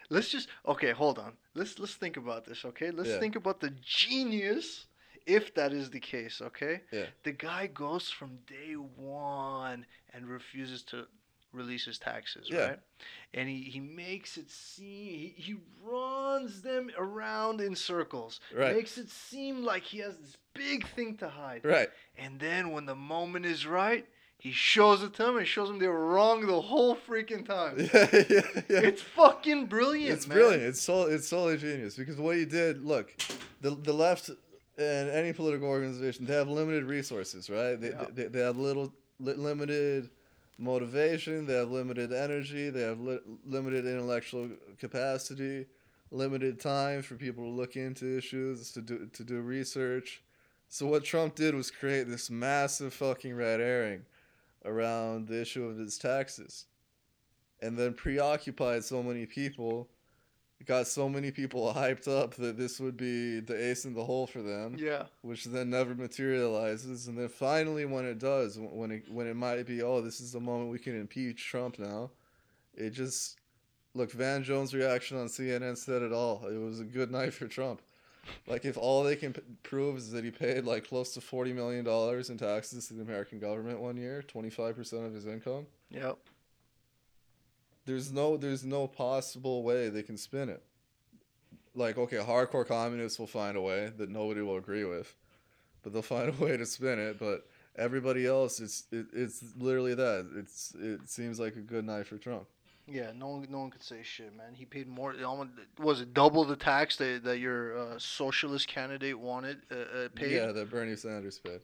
Let's 0.08 0.28
just 0.28 0.48
okay. 0.66 0.92
Hold 0.92 1.18
on. 1.18 1.32
Let's 1.54 1.78
let's 1.80 1.94
think 1.94 2.16
about 2.16 2.44
this. 2.44 2.64
Okay. 2.64 2.92
Let's 2.92 3.08
Yeah. 3.10 3.18
think 3.18 3.34
about 3.34 3.58
the 3.60 3.70
genius, 3.82 4.86
if 5.26 5.54
that 5.54 5.72
is 5.72 5.90
the 5.90 6.00
case. 6.00 6.40
Okay. 6.40 6.80
Yeah. 6.92 7.06
The 7.24 7.32
guy 7.32 7.66
goes 7.66 8.10
from 8.10 8.38
day 8.46 8.74
one 8.74 9.84
and 10.14 10.26
refuses 10.26 10.82
to 10.84 11.06
release 11.52 11.84
his 11.86 11.98
taxes, 11.98 12.48
Yeah. 12.50 12.60
right? 12.68 12.78
And 13.34 13.48
he, 13.48 13.62
he 13.62 13.80
makes 13.80 14.36
it 14.36 14.50
seem 14.50 14.86
he, 14.86 15.34
he 15.36 15.56
runs 15.82 16.62
them 16.62 16.90
around 16.98 17.60
in 17.60 17.74
circles. 17.74 18.40
Right. 18.54 18.76
Makes 18.76 18.98
it 18.98 19.08
seem 19.10 19.64
like 19.64 19.82
he 19.82 19.98
has 19.98 20.16
this 20.18 20.36
big 20.54 20.86
thing 20.88 21.16
to 21.18 21.28
hide. 21.28 21.64
Right. 21.64 21.88
And 22.18 22.38
then 22.40 22.72
when 22.72 22.86
the 22.86 22.94
moment 22.94 23.46
is 23.46 23.66
right, 23.66 24.06
he 24.38 24.52
shows 24.52 25.02
it 25.02 25.14
to 25.14 25.22
them 25.24 25.38
and 25.38 25.46
shows 25.46 25.68
them 25.68 25.78
they 25.78 25.88
were 25.88 26.06
wrong 26.06 26.46
the 26.46 26.60
whole 26.60 26.94
freaking 26.94 27.44
time. 27.46 27.78
Yeah, 27.94 28.08
yeah, 28.12 28.40
yeah. 28.68 28.80
It's 28.80 29.00
fucking 29.02 29.66
brilliant. 29.66 30.12
it's 30.14 30.28
man. 30.28 30.36
brilliant. 30.36 30.62
It's 30.64 30.80
so 30.82 31.02
it's 31.04 31.30
totally 31.30 31.56
genius 31.56 31.96
because 31.96 32.16
what 32.18 32.36
he 32.36 32.44
did. 32.44 32.84
Look, 32.84 33.14
the 33.62 33.70
the 33.70 33.94
left 33.94 34.30
and 34.78 35.08
any 35.10 35.32
political 35.32 35.68
organization 35.68 36.26
they 36.26 36.34
have 36.34 36.48
limited 36.48 36.84
resources, 36.84 37.48
right? 37.48 37.80
They 37.80 37.90
Yeah. 37.90 38.06
they, 38.12 38.24
they 38.28 38.40
have 38.40 38.56
little 38.58 38.92
li- 39.20 39.34
limited 39.34 40.10
motivation. 40.58 41.46
They 41.46 41.54
have 41.54 41.70
limited 41.70 42.12
energy. 42.12 42.70
They 42.70 42.82
have 42.82 43.00
li- 43.00 43.20
limited 43.44 43.86
intellectual 43.86 44.50
capacity. 44.78 45.66
Limited 46.12 46.60
time 46.60 47.02
for 47.02 47.16
people 47.16 47.44
to 47.44 47.50
look 47.50 47.74
into 47.76 48.16
issues 48.16 48.70
to 48.72 48.80
do 48.80 49.06
to 49.12 49.24
do 49.24 49.40
research. 49.40 50.22
So 50.68 50.86
what 50.86 51.04
Trump 51.04 51.34
did 51.34 51.54
was 51.54 51.70
create 51.70 52.08
this 52.08 52.30
massive 52.30 52.92
fucking 52.94 53.34
red 53.34 53.60
herring 53.60 54.02
around 54.64 55.28
the 55.28 55.40
issue 55.40 55.64
of 55.64 55.78
his 55.78 55.96
taxes 55.98 56.66
and 57.62 57.76
then 57.78 57.94
preoccupied 57.94 58.84
so 58.84 59.02
many 59.02 59.26
people 59.26 59.88
got 60.64 60.86
so 60.86 61.08
many 61.08 61.30
people 61.30 61.72
hyped 61.76 62.08
up 62.08 62.34
that 62.36 62.56
this 62.56 62.80
would 62.80 62.96
be 62.96 63.40
the 63.40 63.70
ace 63.70 63.84
in 63.84 63.92
the 63.94 64.04
hole 64.04 64.26
for 64.26 64.42
them 64.42 64.76
Yeah. 64.78 65.04
which 65.22 65.44
then 65.44 65.70
never 65.70 65.94
materializes 65.94 67.06
and 67.08 67.18
then 67.18 67.28
finally 67.28 67.84
when 67.84 68.04
it 68.04 68.18
does 68.18 68.58
when 68.58 68.90
it 68.90 69.04
when 69.10 69.26
it 69.26 69.36
might 69.36 69.66
be 69.66 69.82
oh 69.82 70.00
this 70.00 70.20
is 70.20 70.32
the 70.32 70.40
moment 70.40 70.70
we 70.70 70.78
can 70.78 70.98
impeach 70.98 71.44
Trump 71.46 71.78
now 71.78 72.10
it 72.74 72.90
just 72.90 73.38
Look, 73.94 74.12
Van 74.12 74.44
Jones' 74.44 74.74
reaction 74.74 75.16
on 75.16 75.26
CNN 75.28 75.78
said 75.78 76.02
it 76.02 76.12
all. 76.12 76.46
It 76.46 76.58
was 76.58 76.80
a 76.80 76.84
good 76.84 77.10
night 77.10 77.32
for 77.32 77.46
Trump. 77.48 77.80
Like, 78.46 78.66
if 78.66 78.76
all 78.76 79.02
they 79.02 79.16
can 79.16 79.32
p- 79.32 79.40
prove 79.62 79.96
is 79.96 80.10
that 80.10 80.22
he 80.22 80.30
paid 80.30 80.66
like 80.66 80.86
close 80.86 81.14
to 81.14 81.22
forty 81.22 81.54
million 81.54 81.82
dollars 81.82 82.28
in 82.28 82.36
taxes 82.36 82.88
to 82.88 82.92
the 82.92 83.00
American 83.00 83.38
government 83.38 83.80
one 83.80 83.96
year, 83.96 84.20
twenty 84.20 84.50
five 84.50 84.76
percent 84.76 85.06
of 85.06 85.14
his 85.14 85.24
income, 85.24 85.64
Yep. 85.88 86.18
There's 87.86 88.12
no 88.12 88.36
there's 88.36 88.64
no 88.64 88.86
possible 88.86 89.62
way 89.62 89.88
they 89.88 90.02
can 90.02 90.16
spin 90.16 90.48
it. 90.48 90.62
Like, 91.74 91.98
okay, 91.98 92.16
hardcore 92.16 92.66
communists 92.66 93.18
will 93.18 93.26
find 93.26 93.56
a 93.56 93.60
way 93.60 93.92
that 93.98 94.08
nobody 94.10 94.40
will 94.40 94.56
agree 94.56 94.84
with, 94.84 95.14
but 95.82 95.92
they'll 95.92 96.02
find 96.02 96.28
a 96.28 96.44
way 96.44 96.56
to 96.56 96.66
spin 96.66 96.98
it. 96.98 97.18
But 97.18 97.46
everybody 97.76 98.26
else, 98.26 98.60
it's 98.60 98.84
it, 98.90 99.06
it's 99.12 99.42
literally 99.58 99.94
that. 99.94 100.26
It's 100.36 100.74
it 100.78 101.08
seems 101.08 101.38
like 101.38 101.56
a 101.56 101.60
good 101.60 101.84
night 101.84 102.06
for 102.06 102.18
Trump. 102.18 102.46
Yeah, 102.88 103.10
no 103.16 103.28
one, 103.30 103.46
no 103.50 103.58
one 103.58 103.70
could 103.70 103.82
say 103.82 103.98
shit, 104.04 104.34
man. 104.36 104.54
He 104.54 104.64
paid 104.64 104.86
more. 104.86 105.12
almost- 105.24 105.50
Was 105.80 106.00
it 106.02 106.14
double 106.14 106.44
the 106.44 106.54
tax 106.54 106.96
that, 106.98 107.24
that 107.24 107.40
your 107.40 107.76
uh, 107.76 107.98
socialist 107.98 108.68
candidate 108.68 109.18
wanted 109.18 109.58
uh, 109.72 109.74
uh, 109.74 110.08
paid? 110.14 110.30
Yeah, 110.30 110.52
that 110.52 110.70
Bernie 110.70 110.94
Sanders 110.94 111.40
paid. 111.40 111.60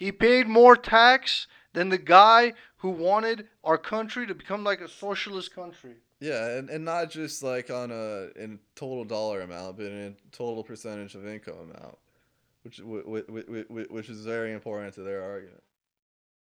He 0.00 0.10
paid 0.12 0.48
more 0.48 0.76
tax 0.76 1.46
than 1.74 1.90
the 1.90 1.98
guy 1.98 2.54
who 2.78 2.88
wanted 2.88 3.48
our 3.62 3.76
country 3.76 4.26
to 4.26 4.34
become 4.34 4.64
like 4.64 4.80
a 4.80 4.88
socialist 4.88 5.54
country. 5.54 5.96
Yeah, 6.20 6.56
and, 6.56 6.70
and 6.70 6.86
not 6.86 7.10
just 7.10 7.42
like 7.42 7.70
on 7.70 7.90
a 7.90 8.28
in 8.34 8.60
total 8.74 9.04
dollar 9.04 9.42
amount, 9.42 9.76
but 9.76 9.86
in 9.86 10.16
total 10.32 10.64
percentage 10.64 11.14
of 11.14 11.26
income 11.26 11.70
amount, 11.70 11.98
which 12.62 12.80
which, 12.82 13.24
which, 13.28 13.88
which 13.90 14.08
is 14.08 14.24
very 14.24 14.54
important 14.54 14.94
to 14.94 15.02
their 15.02 15.22
argument. 15.22 15.62